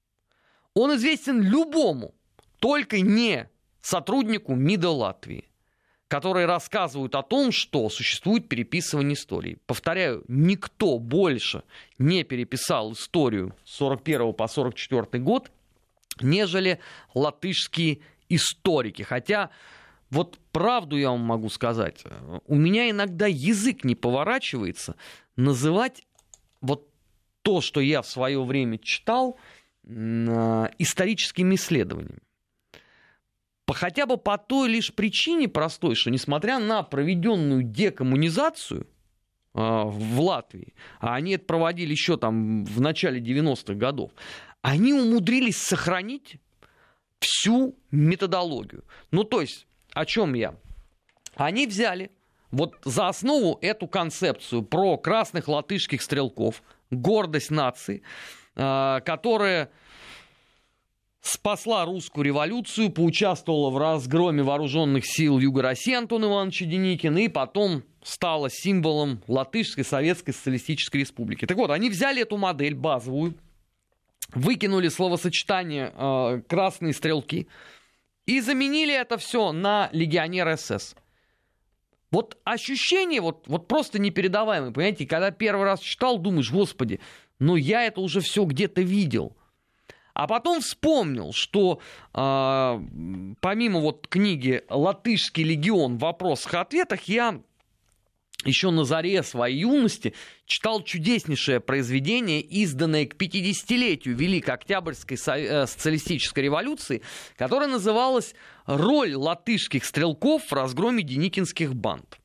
Он 0.75 0.95
известен 0.97 1.41
любому, 1.41 2.15
только 2.61 3.01
не 3.01 3.49
сотруднику 3.85 4.55
МИДа 4.55 4.89
Латвии, 4.89 5.45
которые 6.09 6.47
рассказывают 6.47 7.15
о 7.15 7.23
том, 7.23 7.53
что 7.53 7.91
существует 7.91 8.49
переписывание 8.49 9.15
истории. 9.15 9.59
Повторяю, 9.67 10.25
никто 10.27 10.99
больше 10.99 11.65
не 11.99 12.25
переписал 12.25 12.93
историю 12.93 13.55
с 13.65 13.75
41 13.77 14.33
по 14.33 14.49
44 14.49 15.23
год, 15.23 15.51
нежели 16.21 16.81
латышские 17.13 18.01
историки. 18.31 19.03
Хотя 19.03 19.51
вот 20.09 20.39
правду 20.51 20.97
я 20.97 21.11
вам 21.11 21.21
могу 21.21 21.51
сказать, 21.51 22.05
у 22.47 22.55
меня 22.55 22.89
иногда 22.89 23.27
язык 23.27 23.85
не 23.85 23.95
поворачивается 23.95 24.97
называть 25.37 26.07
вот 26.63 26.89
то, 27.43 27.61
что 27.61 27.81
я 27.81 28.01
в 28.01 28.07
свое 28.07 28.43
время 28.43 28.79
читал, 28.79 29.39
историческими 29.85 31.57
исследованиями. 31.57 32.21
По, 33.67 33.75
хотя 33.75 34.07
бы 34.07 34.17
по 34.17 34.37
той 34.37 34.69
лишь 34.69 34.93
причине 34.95 35.49
простой, 35.49 35.95
что 35.95 36.11
несмотря 36.11 36.59
на 36.59 36.83
проведенную 36.83 37.63
декоммунизацию 37.63 38.83
э, 38.83 38.87
в 39.55 40.21
Латвии, 40.21 40.75
а 41.01 41.15
они 41.15 41.33
это 41.33 41.45
проводили 41.47 41.93
еще 41.93 42.17
там 42.17 42.65
в 42.65 42.81
начале 42.81 43.21
90-х 43.21 43.75
годов, 43.75 44.11
они 44.61 44.93
умудрились 44.93 45.59
сохранить 45.59 46.37
всю 47.21 47.75
методологию. 47.91 48.85
Ну, 49.11 49.25
то 49.25 49.41
есть, 49.41 49.67
о 49.93 50.05
чем 50.05 50.35
я? 50.35 50.55
Они 51.37 51.67
взяли 51.67 52.11
вот 52.51 52.77
за 52.85 53.09
основу 53.09 53.59
эту 53.63 53.87
концепцию 53.87 54.63
про 54.63 54.97
красных 54.97 55.49
латышских 55.49 56.03
стрелков, 56.03 56.63
гордость 56.91 57.51
нации, 57.51 58.03
а, 58.57 59.01
которая 59.01 59.71
спасла 61.25 61.87
русскую 61.87 62.23
революцию, 62.23 62.91
поучаствовала 62.91 63.71
в 63.71 63.79
разгроме 63.79 64.43
вооруженных 64.43 65.07
сил 65.07 65.39
Юга 65.39 65.63
России 65.63 65.95
Антон 65.95 66.27
Иванович 66.27 66.61
Деникин 66.61 67.17
и 67.17 67.29
потом 67.29 67.83
стала 68.03 68.51
символом 68.51 69.23
Латышской 69.27 69.85
Советской 69.85 70.33
Социалистической 70.33 71.01
Республики. 71.01 71.47
Так 71.47 71.57
вот, 71.57 71.71
они 71.71 71.89
взяли 71.89 72.21
эту 72.21 72.37
модель 72.37 72.75
базовую, 72.75 73.35
выкинули 74.35 74.89
словосочетание 74.89 75.93
э, 75.97 76.43
«красные 76.47 76.93
стрелки» 76.93 77.49
и 78.27 78.41
заменили 78.43 78.95
это 78.95 79.17
все 79.17 79.53
на 79.53 79.89
легионер 79.93 80.59
СС. 80.59 80.95
Вот 82.11 82.37
ощущение 82.45 83.23
вот, 83.23 83.45
вот 83.49 83.67
просто 83.67 83.99
непередаваемое, 83.99 84.73
понимаете, 84.73 85.07
когда 85.07 85.31
первый 85.31 85.65
раз 85.65 85.81
читал, 85.81 86.19
думаешь, 86.19 86.53
господи, 86.53 87.01
ну 87.39 87.57
я 87.57 87.87
это 87.87 88.03
уже 88.03 88.21
все 88.21 88.45
где-то 88.45 88.83
видел. 88.83 89.35
А 90.15 90.29
потом 90.29 90.61
вспомнил, 90.61 91.33
что 91.33 91.81
э, 92.15 92.81
помимо 93.41 93.81
вот 93.81 94.07
книги 94.09 94.63
«Латышский 94.71 95.43
легион. 95.43 95.99
В 95.99 96.03
вопросах 96.03 96.55
и 96.55 96.57
ответах» 96.57 97.03
я 97.03 97.41
еще 98.45 98.71
на 98.71 98.85
заре 98.85 99.23
своей 99.23 99.61
юности 99.61 100.15
читал 100.47 100.83
чудеснейшее 100.83 101.61
произведение, 101.61 102.41
изданное 102.41 103.07
к 103.07 103.15
50-летию 103.15 104.15
Великой 104.15 104.55
Октябрьской 104.55 105.17
э, 105.17 105.67
социалистической 105.67 106.45
революции, 106.45 107.03
которое 107.37 107.67
называлось 107.67 108.35
«Роль 108.67 109.15
латышских 109.15 109.85
стрелков 109.85 110.45
в 110.45 110.53
разгроме 110.53 111.03
деникинских 111.03 111.75
банд». 111.75 112.19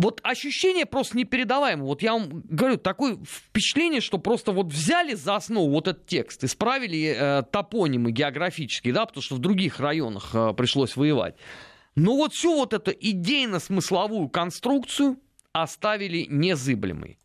Вот 0.00 0.20
ощущение 0.22 0.86
просто 0.86 1.18
непередаваемое. 1.18 1.84
Вот 1.84 2.00
я 2.00 2.14
вам 2.14 2.42
говорю, 2.48 2.78
такое 2.78 3.18
впечатление, 3.22 4.00
что 4.00 4.16
просто 4.16 4.50
вот 4.50 4.68
взяли 4.68 5.12
за 5.12 5.36
основу 5.36 5.68
вот 5.68 5.88
этот 5.88 6.06
текст, 6.06 6.42
исправили 6.42 7.14
э, 7.14 7.42
топонимы 7.42 8.10
географические, 8.10 8.94
да, 8.94 9.04
потому 9.04 9.22
что 9.22 9.34
в 9.34 9.40
других 9.40 9.78
районах 9.78 10.30
э, 10.32 10.54
пришлось 10.54 10.96
воевать. 10.96 11.34
Но 11.96 12.16
вот 12.16 12.32
всю 12.32 12.54
вот 12.54 12.72
эту 12.72 12.92
идейно-смысловую 12.92 14.30
конструкцию 14.30 15.18
оставили 15.52 16.26
незыблемой. 16.30 17.18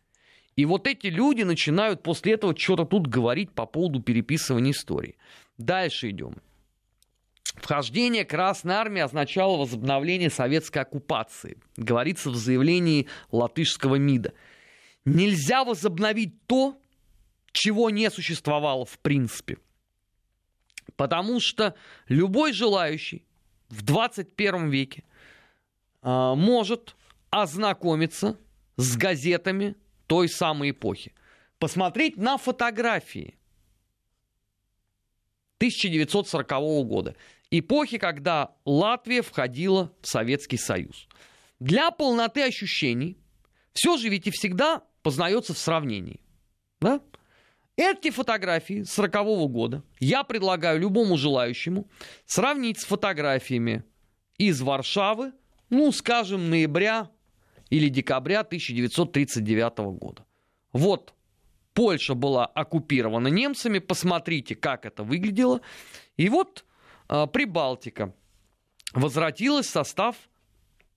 И 0.56 0.66
вот 0.66 0.86
эти 0.86 1.06
люди 1.06 1.44
начинают 1.44 2.02
после 2.02 2.34
этого 2.34 2.54
что-то 2.54 2.84
тут 2.84 3.06
говорить 3.06 3.52
по 3.52 3.64
поводу 3.64 4.02
переписывания 4.02 4.72
истории. 4.72 5.16
Дальше 5.56 6.10
идем. 6.10 6.34
Вхождение 7.56 8.24
Красной 8.24 8.74
Армии 8.74 9.00
означало 9.00 9.56
возобновление 9.56 10.30
советской 10.30 10.78
оккупации. 10.78 11.58
Говорится 11.76 12.30
в 12.30 12.36
заявлении 12.36 13.08
латышского 13.32 13.96
МИДа. 13.96 14.34
Нельзя 15.04 15.64
возобновить 15.64 16.46
то, 16.46 16.78
чего 17.52 17.90
не 17.90 18.10
существовало 18.10 18.84
в 18.84 18.98
принципе. 18.98 19.58
Потому 20.96 21.40
что 21.40 21.74
любой 22.08 22.52
желающий 22.52 23.24
в 23.68 23.82
21 23.82 24.70
веке 24.70 25.04
э, 26.02 26.34
может 26.36 26.94
ознакомиться 27.30 28.38
с 28.76 28.96
газетами 28.96 29.74
той 30.06 30.28
самой 30.28 30.70
эпохи. 30.70 31.12
Посмотреть 31.58 32.16
на 32.16 32.36
фотографии 32.36 33.34
1940 35.58 36.48
года. 36.86 37.16
Эпохи, 37.50 37.98
когда 37.98 38.54
Латвия 38.64 39.22
входила 39.22 39.92
в 40.00 40.08
Советский 40.08 40.56
Союз. 40.56 41.08
Для 41.60 41.90
полноты 41.90 42.42
ощущений 42.42 43.16
все 43.72 43.96
же 43.96 44.08
ведь 44.08 44.26
и 44.26 44.30
всегда 44.30 44.82
познается 45.02 45.54
в 45.54 45.58
сравнении. 45.58 46.20
Да? 46.80 47.00
Эти 47.76 48.10
фотографии 48.10 48.82
40 48.82 49.12
года 49.50 49.82
я 50.00 50.24
предлагаю 50.24 50.80
любому 50.80 51.16
желающему 51.16 51.88
сравнить 52.24 52.80
с 52.80 52.84
фотографиями 52.84 53.84
из 54.38 54.60
Варшавы, 54.62 55.32
ну, 55.68 55.92
скажем, 55.92 56.50
ноября 56.50 57.10
или 57.70 57.88
декабря 57.88 58.40
1939 58.40 59.78
года. 59.98 60.24
Вот 60.72 61.14
Польша 61.74 62.14
была 62.14 62.46
оккупирована 62.46 63.28
немцами, 63.28 63.78
посмотрите, 63.78 64.54
как 64.54 64.86
это 64.86 65.02
выглядело. 65.02 65.60
И 66.16 66.30
вот 66.30 66.64
Прибалтика 67.08 68.14
возвратилась 68.92 69.66
в 69.66 69.70
состав 69.70 70.16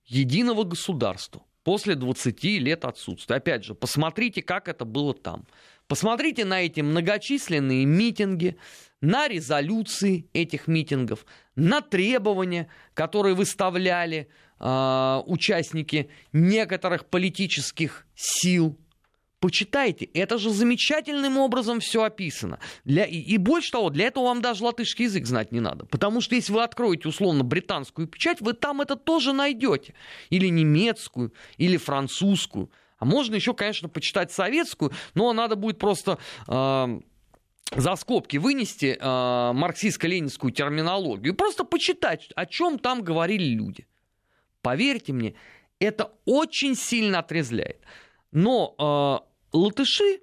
единого 0.06 0.64
государства 0.64 1.42
после 1.62 1.94
20 1.94 2.42
лет 2.44 2.84
отсутствия. 2.84 3.36
Опять 3.36 3.64
же, 3.64 3.74
посмотрите, 3.74 4.42
как 4.42 4.68
это 4.68 4.84
было 4.84 5.14
там. 5.14 5.46
Посмотрите 5.86 6.44
на 6.44 6.62
эти 6.62 6.80
многочисленные 6.80 7.84
митинги, 7.84 8.56
на 9.00 9.28
резолюции 9.28 10.28
этих 10.32 10.68
митингов, 10.68 11.26
на 11.56 11.80
требования, 11.80 12.68
которые 12.94 13.34
выставляли 13.34 14.28
э, 14.58 15.22
участники 15.26 16.10
некоторых 16.32 17.06
политических 17.06 18.06
сил. 18.14 18.78
Почитайте, 19.40 20.04
это 20.04 20.36
же 20.36 20.50
замечательным 20.50 21.38
образом 21.38 21.80
все 21.80 22.02
описано. 22.02 22.60
Для, 22.84 23.04
и, 23.04 23.16
и 23.16 23.38
больше 23.38 23.72
того, 23.72 23.88
для 23.88 24.06
этого 24.06 24.24
вам 24.24 24.42
даже 24.42 24.62
латышский 24.62 25.06
язык 25.06 25.24
знать 25.26 25.50
не 25.50 25.60
надо. 25.60 25.86
Потому 25.86 26.20
что 26.20 26.34
если 26.34 26.52
вы 26.52 26.62
откроете 26.62 27.08
условно 27.08 27.42
британскую 27.42 28.06
печать, 28.06 28.42
вы 28.42 28.52
там 28.52 28.82
это 28.82 28.96
тоже 28.96 29.32
найдете. 29.32 29.94
Или 30.28 30.48
немецкую, 30.48 31.32
или 31.56 31.78
французскую. 31.78 32.70
А 32.98 33.06
можно 33.06 33.34
еще, 33.34 33.54
конечно, 33.54 33.88
почитать 33.88 34.30
советскую, 34.30 34.92
но 35.14 35.32
надо 35.32 35.56
будет 35.56 35.78
просто 35.78 36.18
э, 36.46 37.00
за 37.74 37.96
скобки 37.96 38.36
вынести 38.36 38.98
э, 39.00 39.02
марксистско-ленинскую 39.02 40.50
терминологию 40.50 41.32
и 41.32 41.36
просто 41.36 41.64
почитать, 41.64 42.28
о 42.36 42.44
чем 42.44 42.78
там 42.78 43.02
говорили 43.02 43.44
люди. 43.44 43.86
Поверьте 44.60 45.14
мне, 45.14 45.34
это 45.78 46.12
очень 46.26 46.76
сильно 46.76 47.20
отрезляет. 47.20 47.80
Но 48.32 48.74
э, 49.24 49.29
латыши 49.52 50.20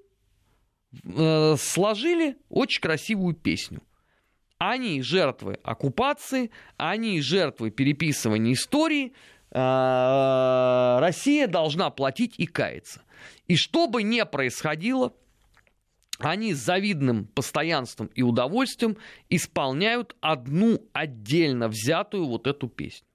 э, 1.03 1.55
сложили 1.57 2.37
очень 2.49 2.81
красивую 2.81 3.35
песню. 3.35 3.81
Они 4.57 5.01
жертвы 5.01 5.59
оккупации, 5.63 6.49
они 6.77 7.21
жертвы 7.21 7.69
переписывания 7.69 8.53
истории, 8.53 9.13
Э, 9.51 10.97
Россия 10.99 11.47
должна 11.47 11.89
платить 11.89 12.35
и 12.37 12.45
каяться. 12.45 13.03
И 13.47 13.55
что 13.55 13.87
бы 13.87 14.03
ни 14.03 14.21
происходило, 14.23 15.13
они 16.19 16.53
с 16.53 16.57
завидным 16.57 17.27
постоянством 17.27 18.07
и 18.07 18.23
удовольствием 18.23 18.97
исполняют 19.29 20.15
одну 20.19 20.81
отдельно 20.93 21.67
взятую 21.67 22.25
вот 22.25 22.47
эту 22.47 22.67
песню. 22.67 23.07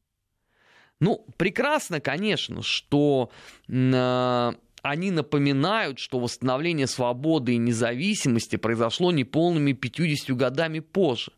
Ну, 1.01 1.27
прекрасно, 1.37 2.01
конечно, 2.01 2.62
что 2.62 3.31
э, 3.68 4.53
они 4.82 5.12
напоминают, 5.12 6.00
что 6.00 6.18
восстановление 6.18 6.88
свободы 6.88 7.54
и 7.54 7.58
независимости 7.58 8.56
произошло 8.56 9.12
неполными 9.12 9.72
50 9.72 10.36
годами 10.36 10.80
позже. 10.80 11.32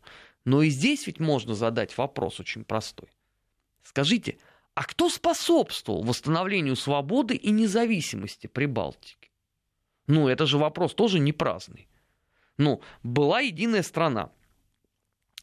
Но 0.45 0.63
и 0.63 0.69
здесь 0.69 1.07
ведь 1.07 1.19
можно 1.19 1.53
задать 1.53 1.97
вопрос 1.97 2.39
очень 2.39 2.63
простой. 2.63 3.09
Скажите, 3.83 4.39
а 4.73 4.83
кто 4.83 5.09
способствовал 5.09 6.03
восстановлению 6.03 6.75
свободы 6.75 7.35
и 7.35 7.51
независимости 7.51 8.47
Прибалтики? 8.47 9.31
Ну, 10.07 10.27
это 10.27 10.45
же 10.45 10.57
вопрос 10.57 10.93
тоже 10.93 11.19
не 11.19 11.31
праздный. 11.31 11.87
Ну, 12.57 12.81
была 13.03 13.41
единая 13.41 13.83
страна, 13.83 14.31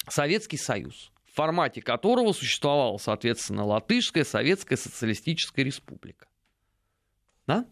Советский 0.08 0.56
Союз, 0.56 1.12
в 1.24 1.34
формате 1.34 1.82
которого 1.82 2.32
существовала, 2.32 2.98
соответственно, 2.98 3.64
Латышская 3.64 4.24
Советская 4.24 4.76
Социалистическая 4.76 5.62
Республика. 5.62 6.26
Да? 7.46 7.66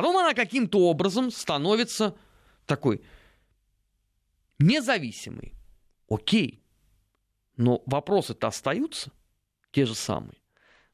Потом 0.00 0.16
она 0.16 0.32
каким-то 0.32 0.88
образом 0.88 1.30
становится 1.30 2.16
такой 2.64 3.02
независимой. 4.58 5.52
Окей. 6.08 6.62
Но 7.58 7.82
вопросы-то 7.84 8.46
остаются 8.46 9.12
те 9.72 9.84
же 9.84 9.94
самые. 9.94 10.38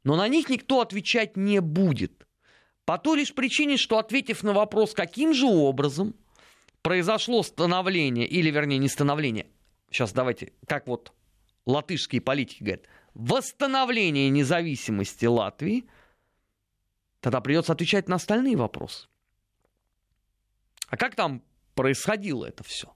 Но 0.03 0.17
на 0.17 0.27
них 0.27 0.49
никто 0.49 0.81
отвечать 0.81 1.37
не 1.37 1.61
будет. 1.61 2.27
По 2.85 2.99
той 2.99 3.19
лишь 3.19 3.33
причине, 3.33 3.77
что 3.77 3.99
ответив 3.99 4.43
на 4.43 4.53
вопрос, 4.53 4.93
каким 4.93 5.33
же 5.33 5.47
образом 5.47 6.17
произошло 6.83 7.45
становление, 7.45 8.27
или 8.27 8.51
вернее 8.51 8.79
не 8.79 8.89
становление, 8.89 9.47
сейчас 9.89 10.13
давайте, 10.13 10.53
как 10.67 10.89
вот 10.89 11.13
латышские 11.65 12.23
политики 12.23 12.65
говорят, 12.65 12.87
восстановление 13.15 14.31
независимости 14.31 15.27
Латвии, 15.27 15.89
тогда 17.27 17.41
придется 17.41 17.73
отвечать 17.73 18.09
на 18.09 18.15
остальные 18.15 18.57
вопросы. 18.57 19.09
А 20.87 20.97
как 20.97 21.17
там 21.17 21.43
происходило 21.75 22.47
это 22.47 22.63
все. 22.63 22.95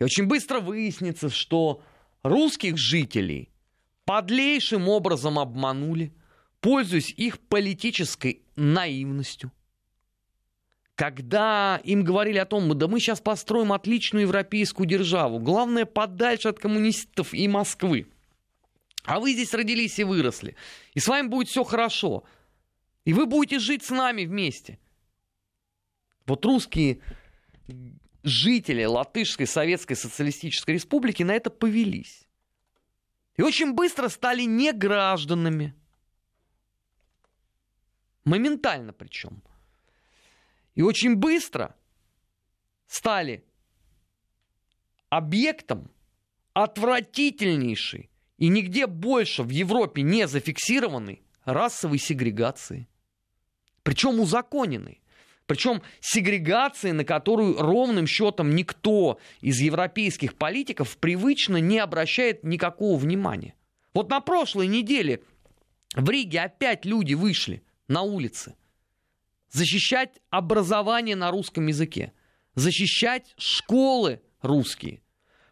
И 0.00 0.02
очень 0.02 0.26
быстро 0.26 0.58
выяснится, 0.58 1.28
что 1.28 1.80
русских 2.24 2.76
жителей 2.76 3.52
подлейшим 4.04 4.88
образом 4.88 5.38
обманули, 5.38 6.12
пользуясь 6.60 7.10
их 7.10 7.38
политической 7.38 8.42
наивностью. 8.56 9.52
Когда 10.96 11.80
им 11.84 12.02
говорили 12.02 12.38
о 12.38 12.46
том, 12.46 12.76
да 12.76 12.88
мы 12.88 12.98
сейчас 12.98 13.20
построим 13.20 13.72
отличную 13.72 14.22
европейскую 14.22 14.88
державу, 14.88 15.38
главное 15.38 15.86
подальше 15.86 16.48
от 16.48 16.58
коммунистов 16.58 17.32
и 17.32 17.46
Москвы. 17.46 18.08
А 19.04 19.20
вы 19.20 19.34
здесь 19.34 19.54
родились 19.54 20.00
и 20.00 20.04
выросли. 20.04 20.56
И 20.94 20.98
с 20.98 21.06
вами 21.06 21.28
будет 21.28 21.46
все 21.46 21.62
хорошо. 21.62 22.24
И 23.04 23.12
вы 23.12 23.26
будете 23.26 23.58
жить 23.58 23.84
с 23.84 23.90
нами 23.90 24.24
вместе. 24.24 24.78
Вот 26.26 26.44
русские 26.44 27.00
жители 28.22 28.84
Латышской 28.84 29.46
Советской 29.46 29.94
Социалистической 29.94 30.74
Республики 30.74 31.22
на 31.22 31.32
это 31.32 31.50
повелись. 31.50 32.28
И 33.36 33.42
очень 33.42 33.72
быстро 33.72 34.08
стали 34.08 34.42
не 34.42 34.72
гражданами. 34.72 35.74
Моментально 38.24 38.92
причем. 38.92 39.42
И 40.74 40.82
очень 40.82 41.16
быстро 41.16 41.74
стали 42.86 43.44
объектом 45.08 45.90
отвратительнейшей 46.52 48.10
и 48.36 48.48
нигде 48.48 48.86
больше 48.86 49.42
в 49.42 49.48
Европе 49.50 50.02
не 50.02 50.26
зафиксированной 50.28 51.22
расовой 51.44 51.98
сегрегации. 51.98 52.89
Причем 53.82 54.20
узаконенной. 54.20 55.00
Причем 55.46 55.82
сегрегации, 56.00 56.92
на 56.92 57.04
которую 57.04 57.58
ровным 57.58 58.06
счетом 58.06 58.54
никто 58.54 59.18
из 59.40 59.58
европейских 59.60 60.36
политиков 60.36 60.96
привычно 60.96 61.56
не 61.56 61.78
обращает 61.78 62.44
никакого 62.44 62.96
внимания. 62.96 63.54
Вот 63.92 64.10
на 64.10 64.20
прошлой 64.20 64.68
неделе 64.68 65.22
в 65.94 66.08
Риге 66.08 66.42
опять 66.42 66.84
люди 66.84 67.14
вышли 67.14 67.64
на 67.88 68.02
улицы 68.02 68.54
защищать 69.50 70.20
образование 70.30 71.16
на 71.16 71.30
русском 71.30 71.66
языке, 71.66 72.12
защищать 72.54 73.34
школы 73.36 74.22
русские. 74.40 75.02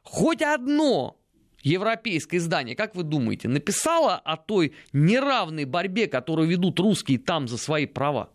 Хоть 0.03 0.43
одно 0.43 1.18
европейское 1.63 2.39
издание, 2.39 2.77
как 2.77 2.95
вы 2.95 3.03
думаете, 3.03 3.49
написало 3.49 4.17
о 4.17 4.37
той 4.37 4.75
неравной 4.93 5.65
борьбе, 5.65 6.07
которую 6.07 6.49
ведут 6.49 6.79
русские 6.81 7.19
там 7.19 7.49
за 7.49 7.59
свои 7.59 7.87
права? 7.87 8.31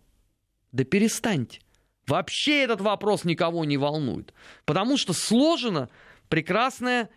Да 0.71 0.84
перестаньте. 0.84 1.59
Вообще 2.07 2.63
этот 2.63 2.82
вопрос 2.82 3.24
никого 3.24 3.63
не 3.63 3.78
волнует. 3.78 4.34
Потому 4.65 4.97
что 4.97 5.13
сложена 5.13 5.89
прекрасная 6.28 7.09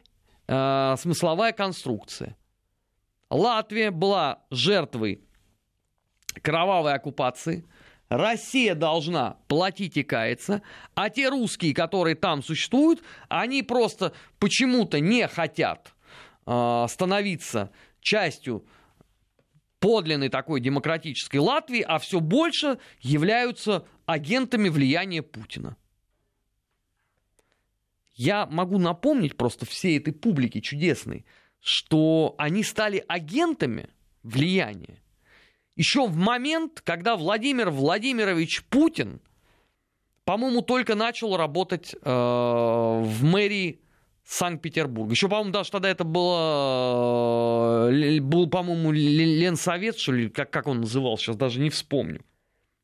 э, 0.47 0.95
смысловая 0.99 1.53
конструкция. 1.53 2.37
Латвия 3.31 3.91
была 3.91 4.45
жертвой 4.51 5.23
кровавой 6.43 6.95
оккупации. 6.95 7.65
Россия 8.09 8.77
должна 8.77 9.39
платить 9.49 9.97
и 9.97 10.05
каяться, 10.05 10.63
а 10.95 11.11
те 11.11 11.29
русские, 11.29 11.75
которые 11.75 12.15
там 12.15 12.41
существуют, 12.41 13.03
они 13.29 13.65
просто 13.65 14.13
почему-то 14.39 15.01
не 15.01 15.27
хотят 15.27 15.96
становиться 16.47 17.73
частью 18.01 18.65
подлинной 19.81 20.29
такой 20.29 20.61
демократической 20.61 21.39
Латвии, 21.39 21.81
а 21.83 21.99
все 21.99 22.21
больше 22.21 22.79
являются 23.01 23.85
агентами 24.07 24.69
влияния 24.69 25.23
Путина. 25.23 25.77
Я 28.15 28.47
могу 28.47 28.79
напомнить 28.79 29.37
просто 29.37 29.67
всей 29.67 29.99
этой 29.99 30.13
публике 30.15 30.61
чудесной, 30.61 31.27
что 31.61 32.35
они 32.39 32.63
стали 32.63 33.05
агентами 33.09 33.91
влияния 34.23 35.03
еще 35.77 36.07
в 36.07 36.17
момент, 36.17 36.81
когда 36.81 37.17
Владимир 37.17 37.71
Владимирович 37.71 38.65
Путин, 38.65 39.21
по-моему, 40.25 40.63
только 40.63 40.95
начал 40.95 41.37
работать 41.37 41.95
э, 41.95 41.99
в 42.03 43.23
мэрии 43.23 43.81
Санкт-Петербурга. 44.27 45.13
Еще, 45.13 45.29
по-моему, 45.29 45.53
даже 45.53 45.71
тогда 45.71 45.89
это 45.89 46.03
было, 46.03 47.89
э, 47.91 48.21
был, 48.21 48.49
по-моему, 48.49 48.91
Ленсовет, 48.91 49.99
что 49.99 50.13
ли, 50.13 50.29
как, 50.29 50.51
как 50.51 50.67
он 50.67 50.81
называл, 50.81 51.17
сейчас 51.17 51.37
даже 51.37 51.61
не 51.61 51.71
вспомню. 51.71 52.25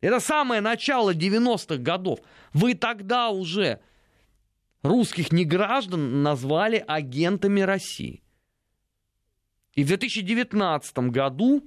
Это 0.01 0.20
самое 0.20 0.61
начало 0.61 1.12
90-х 1.12 1.78
годов. 1.78 2.20
Вы 2.53 2.74
тогда 2.74 3.30
уже 3.30 3.80
русских 4.82 5.32
неграждан 5.32 6.22
назвали 6.22 6.82
агентами 6.86 7.61
России. 7.61 8.22
И 9.74 9.82
в 9.82 9.88
2019 9.88 10.99
году 11.11 11.66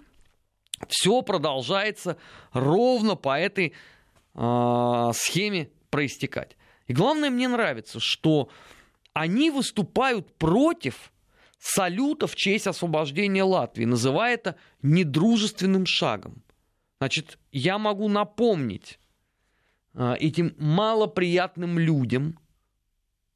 все 0.88 1.22
продолжается 1.22 2.18
ровно 2.54 3.16
по 3.16 3.38
этой 3.38 3.74
э, 4.36 5.12
схеме 5.14 5.70
проистекать. 5.90 6.56
И 6.88 6.94
главное, 6.94 7.30
мне 7.30 7.50
нравится, 7.50 8.00
что 8.00 8.50
они 9.16 9.50
выступают 9.50 10.36
против 10.36 11.14
салюта 11.58 12.28
в 12.28 12.36
честь 12.36 12.68
освобождения 12.68 13.44
Латвии, 13.44 13.86
называя 13.86 14.34
это 14.34 14.58
недружественным 14.82 15.86
шагом. 15.86 16.44
Значит, 17.00 17.40
я 17.54 17.78
могу 17.78 18.10
напомнить 18.10 19.00
э, 19.94 20.16
этим 20.20 20.54
малоприятным 20.60 21.80
людям 21.80 22.38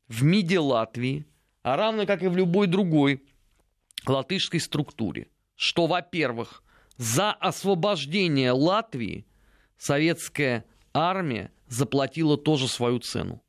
в 0.09 0.21
МИДе 0.21 0.59
Латвии, 0.59 1.25
а 1.63 1.77
равно 1.77 2.05
как 2.05 2.23
и 2.23 2.27
в 2.27 2.35
любой 2.35 2.67
другой 2.67 3.23
латышской 4.05 4.59
структуре, 4.59 5.29
что, 5.55 5.87
во-первых, 5.87 6.61
за 6.97 7.31
освобождение 7.31 8.51
Латвии 8.51 9.25
советская 9.77 10.65
армия 10.93 11.53
заплатила 11.69 12.37
тоже 12.37 12.67
свою 12.67 12.99
цену. 12.99 13.41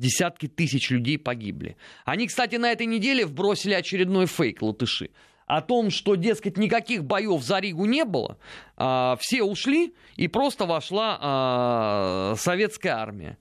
Десятки 0.00 0.48
тысяч 0.48 0.88
людей 0.88 1.18
погибли. 1.18 1.76
Они, 2.06 2.26
кстати, 2.26 2.56
на 2.56 2.72
этой 2.72 2.86
неделе 2.86 3.26
вбросили 3.26 3.74
очередной 3.74 4.24
фейк 4.24 4.62
латыши 4.62 5.10
о 5.46 5.60
том, 5.60 5.90
что, 5.90 6.14
дескать, 6.14 6.56
никаких 6.56 7.04
боев 7.04 7.42
за 7.42 7.58
Ригу 7.58 7.84
не 7.84 8.06
было, 8.06 8.38
а, 8.78 9.18
все 9.20 9.42
ушли 9.42 9.94
и 10.16 10.26
просто 10.26 10.64
вошла 10.64 11.18
а, 11.20 12.34
советская 12.38 12.94
армия. 12.94 13.36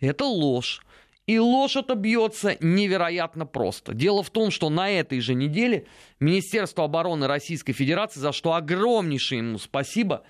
Это 0.00 0.24
ложь. 0.24 0.84
И 1.28 1.38
ложь 1.38 1.76
это 1.76 1.94
бьется 1.94 2.56
невероятно 2.60 3.46
просто. 3.46 3.94
Дело 3.94 4.24
в 4.24 4.30
том, 4.30 4.50
что 4.50 4.68
на 4.68 4.90
этой 4.90 5.20
же 5.20 5.34
неделе 5.34 5.86
Министерство 6.18 6.86
обороны 6.86 7.28
Российской 7.28 7.72
Федерации, 7.72 8.18
за 8.18 8.32
что 8.32 8.54
огромнейшее 8.54 9.38
ему 9.38 9.58
спасибо, 9.58 10.24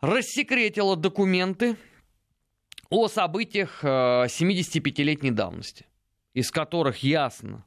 рассекретило 0.00 0.96
документы 0.96 1.76
о 2.90 3.08
событиях 3.08 3.84
75-летней 3.84 5.30
э, 5.30 5.34
давности, 5.34 5.86
из 6.34 6.50
которых 6.50 7.02
ясно 7.02 7.64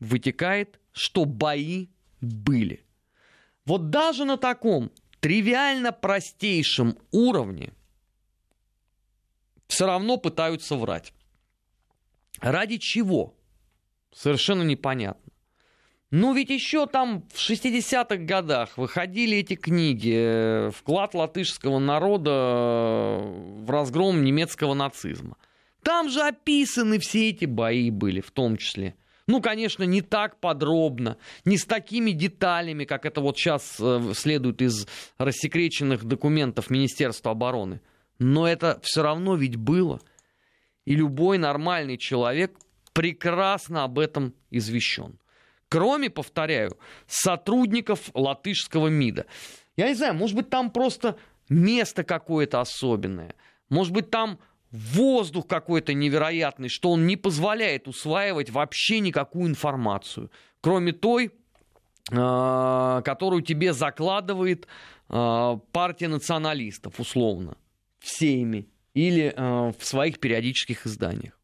вытекает, 0.00 0.80
что 0.92 1.24
бои 1.24 1.88
были. 2.20 2.84
Вот 3.64 3.90
даже 3.90 4.24
на 4.24 4.36
таком 4.36 4.90
тривиально 5.20 5.92
простейшем 5.92 6.98
уровне 7.10 7.72
все 9.66 9.86
равно 9.86 10.16
пытаются 10.16 10.76
врать. 10.76 11.12
Ради 12.40 12.78
чего? 12.78 13.34
Совершенно 14.12 14.62
непонятно. 14.62 15.25
Ну 16.18 16.32
ведь 16.32 16.48
еще 16.48 16.86
там 16.86 17.24
в 17.34 17.36
60-х 17.36 18.16
годах 18.16 18.78
выходили 18.78 19.36
эти 19.36 19.54
книги 19.54 20.14
э, 20.16 20.70
«Вклад 20.70 21.12
латышского 21.12 21.78
народа 21.78 23.20
в 23.20 23.70
разгром 23.70 24.24
немецкого 24.24 24.72
нацизма». 24.72 25.36
Там 25.82 26.08
же 26.08 26.22
описаны 26.22 27.00
все 27.00 27.28
эти 27.28 27.44
бои 27.44 27.90
были 27.90 28.22
в 28.22 28.30
том 28.30 28.56
числе. 28.56 28.94
Ну, 29.26 29.42
конечно, 29.42 29.82
не 29.82 30.00
так 30.00 30.40
подробно, 30.40 31.18
не 31.44 31.58
с 31.58 31.66
такими 31.66 32.12
деталями, 32.12 32.84
как 32.84 33.04
это 33.04 33.20
вот 33.20 33.36
сейчас 33.36 33.76
э, 33.78 34.12
следует 34.14 34.62
из 34.62 34.88
рассекреченных 35.18 36.02
документов 36.04 36.70
Министерства 36.70 37.32
обороны. 37.32 37.82
Но 38.18 38.48
это 38.48 38.80
все 38.82 39.02
равно 39.02 39.36
ведь 39.36 39.56
было– 39.56 40.00
и 40.86 40.94
любой 40.94 41.36
нормальный 41.36 41.98
человек 41.98 42.56
прекрасно 42.94 43.84
об 43.84 43.98
этом 43.98 44.32
извещен. 44.50 45.18
Кроме, 45.76 46.08
повторяю, 46.08 46.78
сотрудников 47.06 48.08
латышского 48.14 48.88
МИДа. 48.88 49.26
Я 49.76 49.88
не 49.88 49.94
знаю, 49.94 50.14
может 50.14 50.34
быть, 50.34 50.48
там 50.48 50.70
просто 50.70 51.18
место 51.50 52.02
какое-то 52.02 52.62
особенное. 52.62 53.34
Может 53.68 53.92
быть, 53.92 54.08
там 54.08 54.38
воздух 54.70 55.46
какой-то 55.46 55.92
невероятный, 55.92 56.70
что 56.70 56.92
он 56.92 57.06
не 57.06 57.18
позволяет 57.18 57.88
усваивать 57.88 58.48
вообще 58.48 59.00
никакую 59.00 59.50
информацию, 59.50 60.30
кроме 60.62 60.92
той, 60.92 61.30
а, 62.10 63.02
которую 63.02 63.42
тебе 63.42 63.74
закладывает 63.74 64.66
а, 65.10 65.56
партия 65.72 66.08
националистов, 66.08 66.98
условно, 66.98 67.58
всеми 67.98 68.66
или 68.94 69.30
э, 69.36 69.72
в 69.78 69.84
своих 69.84 70.20
периодических 70.20 70.86
изданиях. 70.86 71.38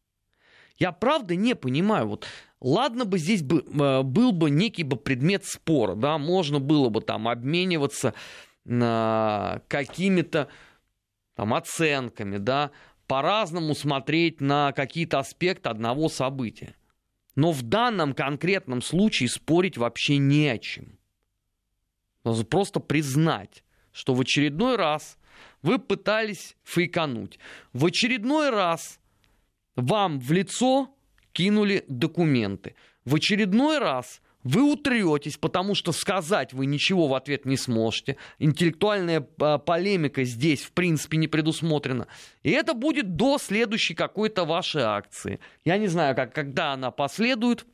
Я 0.79 0.91
правда 0.91 1.35
не 1.35 1.55
понимаю, 1.55 2.07
вот 2.07 2.25
ладно 2.63 3.05
бы 3.05 3.19
здесь 3.19 3.43
бы, 3.43 3.59
э, 3.59 4.01
был 4.01 4.31
бы 4.31 4.49
некий 4.49 4.83
бы 4.83 4.97
предмет 4.97 5.45
спора, 5.45 5.93
да, 5.93 6.17
можно 6.17 6.59
было 6.59 6.89
бы 6.89 7.01
там 7.01 7.27
обмениваться 7.27 8.13
какими-то 8.65 10.47
там 11.35 11.53
оценками, 11.53 12.37
да, 12.37 12.71
по-разному 13.07 13.75
смотреть 13.75 14.39
на 14.39 14.71
какие-то 14.71 15.19
аспекты 15.19 15.67
одного 15.67 16.07
события. 16.07 16.75
Но 17.35 17.51
в 17.51 17.61
данном 17.63 18.13
конкретном 18.13 18.81
случае 18.81 19.27
спорить 19.27 19.77
вообще 19.77 20.17
не 20.17 20.47
о 20.47 20.57
чем. 20.57 20.97
Нужно 22.23 22.45
просто 22.45 22.79
признать, 22.79 23.63
что 23.91 24.13
в 24.13 24.21
очередной 24.21 24.77
раз 24.77 25.17
вы 25.61 25.79
пытались 25.79 26.55
фейкануть. 26.63 27.39
В 27.73 27.85
очередной 27.85 28.49
раз 28.49 28.99
вам 29.75 30.19
в 30.19 30.31
лицо 30.31 30.89
кинули 31.33 31.83
документы. 31.87 32.75
В 33.05 33.15
очередной 33.15 33.79
раз 33.79 34.21
вы 34.43 34.61
утретесь, 34.63 35.37
потому 35.37 35.73
что 35.73 35.91
сказать 35.91 36.53
вы 36.53 36.65
ничего 36.65 37.07
в 37.07 37.15
ответ 37.15 37.45
не 37.45 37.57
сможете. 37.57 38.17
Интеллектуальная 38.39 39.25
а, 39.39 39.57
полемика 39.57 40.23
здесь, 40.23 40.61
в 40.61 40.71
принципе, 40.73 41.17
не 41.17 41.27
предусмотрена. 41.27 42.07
И 42.43 42.51
это 42.51 42.73
будет 42.73 43.15
до 43.15 43.37
следующей 43.37 43.95
какой-то 43.95 44.45
вашей 44.45 44.83
акции. 44.83 45.39
Я 45.63 45.77
не 45.77 45.87
знаю, 45.87 46.15
как, 46.15 46.33
когда 46.33 46.73
она 46.73 46.91
последует 46.91 47.65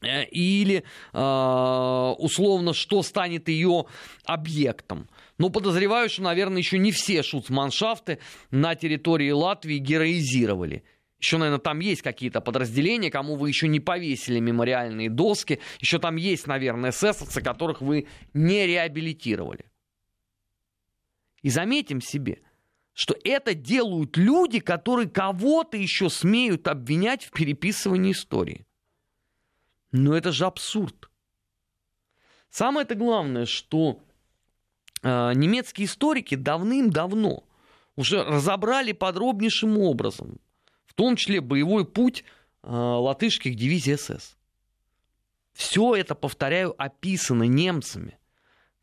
э, 0.00 0.24
или 0.24 0.82
э, 1.12 2.14
условно, 2.18 2.74
что 2.74 3.02
станет 3.02 3.48
ее 3.48 3.86
объектом. 4.24 5.08
Но 5.38 5.50
подозреваю, 5.50 6.10
что, 6.10 6.22
наверное, 6.22 6.58
еще 6.58 6.78
не 6.78 6.90
все 6.90 7.22
шуцманшафты 7.22 8.18
на 8.50 8.74
территории 8.74 9.30
Латвии 9.30 9.78
героизировали. 9.78 10.82
Еще, 11.22 11.38
наверное, 11.38 11.60
там 11.60 11.78
есть 11.78 12.02
какие-то 12.02 12.40
подразделения, 12.40 13.08
кому 13.08 13.36
вы 13.36 13.48
еще 13.48 13.68
не 13.68 13.78
повесили 13.78 14.40
мемориальные 14.40 15.08
доски. 15.08 15.60
Еще 15.78 16.00
там 16.00 16.16
есть, 16.16 16.48
наверное, 16.48 16.90
эсэсовцы, 16.90 17.40
которых 17.40 17.80
вы 17.80 18.08
не 18.34 18.66
реабилитировали. 18.66 19.70
И 21.42 21.48
заметим 21.48 22.00
себе, 22.00 22.42
что 22.92 23.16
это 23.22 23.54
делают 23.54 24.16
люди, 24.16 24.58
которые 24.58 25.08
кого-то 25.08 25.76
еще 25.76 26.10
смеют 26.10 26.66
обвинять 26.66 27.22
в 27.22 27.30
переписывании 27.30 28.10
истории. 28.10 28.66
Но 29.92 30.16
это 30.16 30.32
же 30.32 30.44
абсурд. 30.44 31.08
Самое-то 32.50 32.96
главное, 32.96 33.46
что 33.46 34.02
э, 35.04 35.32
немецкие 35.34 35.86
историки 35.86 36.34
давным-давно 36.34 37.44
уже 37.94 38.24
разобрали 38.24 38.90
подробнейшим 38.90 39.78
образом 39.78 40.40
в 40.92 40.94
том 40.94 41.16
числе 41.16 41.40
боевой 41.40 41.86
путь 41.86 42.22
э, 42.62 42.70
латышских 42.70 43.56
дивизий 43.56 43.96
СС. 43.96 44.36
Все 45.54 45.94
это, 45.94 46.14
повторяю, 46.14 46.74
описано 46.76 47.44
немцами, 47.44 48.18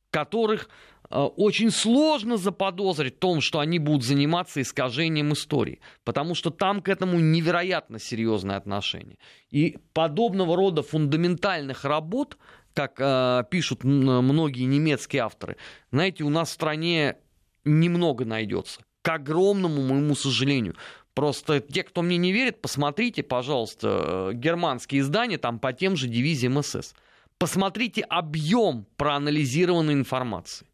которых 0.10 0.70
э, 1.12 1.20
очень 1.20 1.70
сложно 1.70 2.38
заподозрить 2.38 3.18
в 3.18 3.20
том, 3.20 3.42
что 3.42 3.60
они 3.60 3.78
будут 3.78 4.04
заниматься 4.04 4.60
искажением 4.60 5.34
истории, 5.34 5.82
потому 6.04 6.34
что 6.34 6.50
там 6.50 6.82
к 6.82 6.90
этому 6.90 7.20
невероятно 7.20 8.00
серьезное 8.00 8.58
отношение. 8.58 9.20
И 9.52 9.78
подобного 9.94 10.56
рода 10.56 10.82
фундаментальных 10.82 11.86
работ, 11.86 12.40
как 12.74 12.96
э, 12.98 13.44
пишут 13.52 13.84
многие 13.84 14.64
немецкие 14.64 15.22
авторы, 15.22 15.58
знаете, 15.92 16.24
у 16.24 16.30
нас 16.30 16.50
в 16.50 16.54
стране 16.54 17.18
немного 17.66 18.26
найдется. 18.26 18.82
К 19.04 19.10
огромному 19.10 19.84
моему 19.84 20.16
сожалению. 20.16 20.76
Просто 21.14 21.60
те, 21.60 21.84
кто 21.84 22.02
мне 22.02 22.18
не 22.18 22.32
верит, 22.32 22.62
посмотрите, 22.62 23.24
пожалуйста, 23.24 24.32
э, 24.32 24.34
германские 24.34 25.02
издания 25.02 25.38
там 25.38 25.60
по 25.60 25.74
тем 25.74 25.96
же 25.96 26.08
дивизиям 26.08 26.62
СС. 26.62 26.94
Посмотрите 27.38 28.02
объем 28.02 28.86
проанализированной 28.98 29.94
информации. 29.94 30.68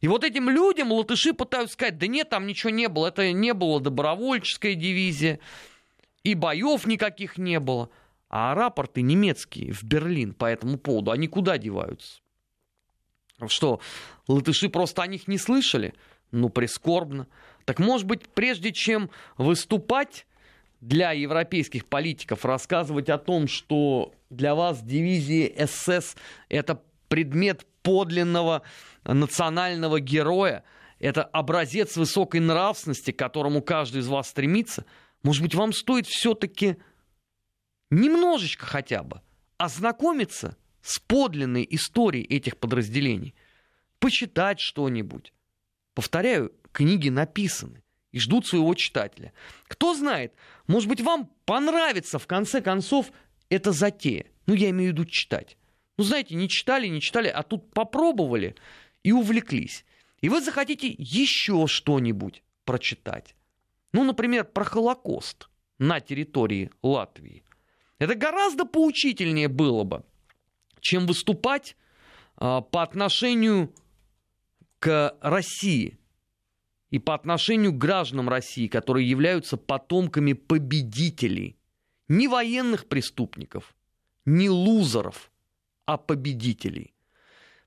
И 0.00 0.08
вот 0.08 0.24
этим 0.24 0.50
людям 0.50 0.90
латыши 0.92 1.32
пытаются 1.32 1.74
сказать, 1.74 1.96
да 1.96 2.06
нет, 2.06 2.28
там 2.28 2.46
ничего 2.46 2.70
не 2.70 2.88
было, 2.88 3.06
это 3.06 3.32
не 3.32 3.54
было 3.54 3.80
добровольческая 3.80 4.74
дивизия, 4.74 5.38
и 6.24 6.34
боев 6.34 6.86
никаких 6.86 7.38
не 7.38 7.60
было. 7.60 7.88
А 8.28 8.54
рапорты 8.54 9.02
немецкие 9.02 9.72
в 9.72 9.84
Берлин 9.84 10.34
по 10.34 10.46
этому 10.46 10.76
поводу, 10.76 11.12
они 11.12 11.28
куда 11.28 11.56
деваются? 11.56 12.20
Что, 13.46 13.80
латыши 14.26 14.68
просто 14.68 15.02
о 15.02 15.06
них 15.06 15.28
не 15.28 15.38
слышали? 15.38 15.94
Ну, 16.32 16.48
прискорбно. 16.48 17.28
Так 17.64 17.78
может 17.78 18.06
быть, 18.06 18.28
прежде 18.28 18.72
чем 18.72 19.10
выступать 19.36 20.26
для 20.80 21.12
европейских 21.12 21.86
политиков, 21.86 22.44
рассказывать 22.44 23.08
о 23.08 23.18
том, 23.18 23.46
что 23.46 24.12
для 24.30 24.54
вас 24.54 24.82
дивизии 24.82 25.54
СС 25.64 26.16
это 26.48 26.82
предмет 27.08 27.66
подлинного 27.82 28.62
национального 29.04 30.00
героя, 30.00 30.64
это 30.98 31.22
образец 31.24 31.96
высокой 31.96 32.40
нравственности, 32.40 33.10
к 33.10 33.18
которому 33.18 33.62
каждый 33.62 33.98
из 34.00 34.08
вас 34.08 34.28
стремится, 34.28 34.84
может 35.22 35.42
быть, 35.42 35.54
вам 35.54 35.72
стоит 35.72 36.06
все-таки 36.06 36.76
немножечко 37.90 38.66
хотя 38.66 39.02
бы 39.02 39.20
ознакомиться 39.56 40.56
с 40.82 40.98
подлинной 40.98 41.66
историей 41.70 42.24
этих 42.24 42.56
подразделений, 42.56 43.34
почитать 44.00 44.58
что-нибудь. 44.58 45.32
Повторяю, 45.94 46.52
книги 46.72 47.08
написаны 47.08 47.82
и 48.10 48.18
ждут 48.18 48.46
своего 48.46 48.74
читателя. 48.74 49.32
Кто 49.68 49.94
знает, 49.94 50.34
может 50.66 50.88
быть, 50.88 51.00
вам 51.00 51.30
понравится 51.44 52.18
в 52.18 52.26
конце 52.26 52.60
концов 52.60 53.10
эта 53.48 53.72
затея. 53.72 54.26
Ну, 54.46 54.54
я 54.54 54.70
имею 54.70 54.90
в 54.90 54.94
виду 54.94 55.04
читать. 55.04 55.56
Ну, 55.96 56.04
знаете, 56.04 56.34
не 56.34 56.48
читали, 56.48 56.86
не 56.88 57.00
читали, 57.00 57.28
а 57.28 57.42
тут 57.42 57.72
попробовали 57.72 58.56
и 59.02 59.12
увлеклись. 59.12 59.84
И 60.20 60.28
вы 60.28 60.40
захотите 60.40 60.94
еще 60.98 61.66
что-нибудь 61.66 62.42
прочитать. 62.64 63.34
Ну, 63.92 64.04
например, 64.04 64.44
про 64.44 64.64
Холокост 64.64 65.48
на 65.78 66.00
территории 66.00 66.70
Латвии. 66.82 67.44
Это 67.98 68.14
гораздо 68.14 68.64
поучительнее 68.64 69.48
было 69.48 69.84
бы, 69.84 70.04
чем 70.80 71.06
выступать 71.06 71.76
а, 72.36 72.60
по 72.60 72.82
отношению 72.82 73.72
к 74.78 75.16
России 75.20 75.98
и 76.92 76.98
по 76.98 77.14
отношению 77.14 77.72
к 77.72 77.78
гражданам 77.78 78.28
России, 78.28 78.68
которые 78.68 79.08
являются 79.08 79.56
потомками 79.56 80.34
победителей, 80.34 81.56
не 82.06 82.28
военных 82.28 82.86
преступников, 82.86 83.74
не 84.26 84.50
лузеров, 84.50 85.32
а 85.86 85.96
победителей. 85.96 86.94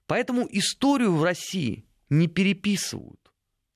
Поэтому 0.05 0.47
историю 0.51 1.15
в 1.15 1.23
России 1.23 1.85
не 2.11 2.27
переписывают. 2.27 3.19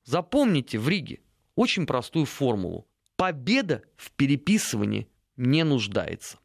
Запомните 0.04 0.78
в 0.78 0.88
Риге 0.88 1.20
очень 1.56 1.88
простую 1.88 2.26
формулу. 2.26 2.88
Победа 3.16 3.82
в 3.96 4.12
переписывании 4.12 5.10
не 5.36 5.64
нуждается. 5.64 6.38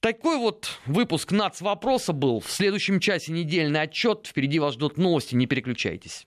Такой 0.00 0.36
вот 0.36 0.78
выпуск 0.84 1.32
НАЦ 1.32 1.62
вопроса 1.62 2.12
был. 2.12 2.40
В 2.40 2.50
следующем 2.50 3.00
часе 3.00 3.32
недельный 3.32 3.80
отчет. 3.80 4.26
Впереди 4.26 4.58
вас 4.58 4.74
ждут 4.74 4.98
новости. 4.98 5.34
Не 5.34 5.46
переключайтесь. 5.46 6.26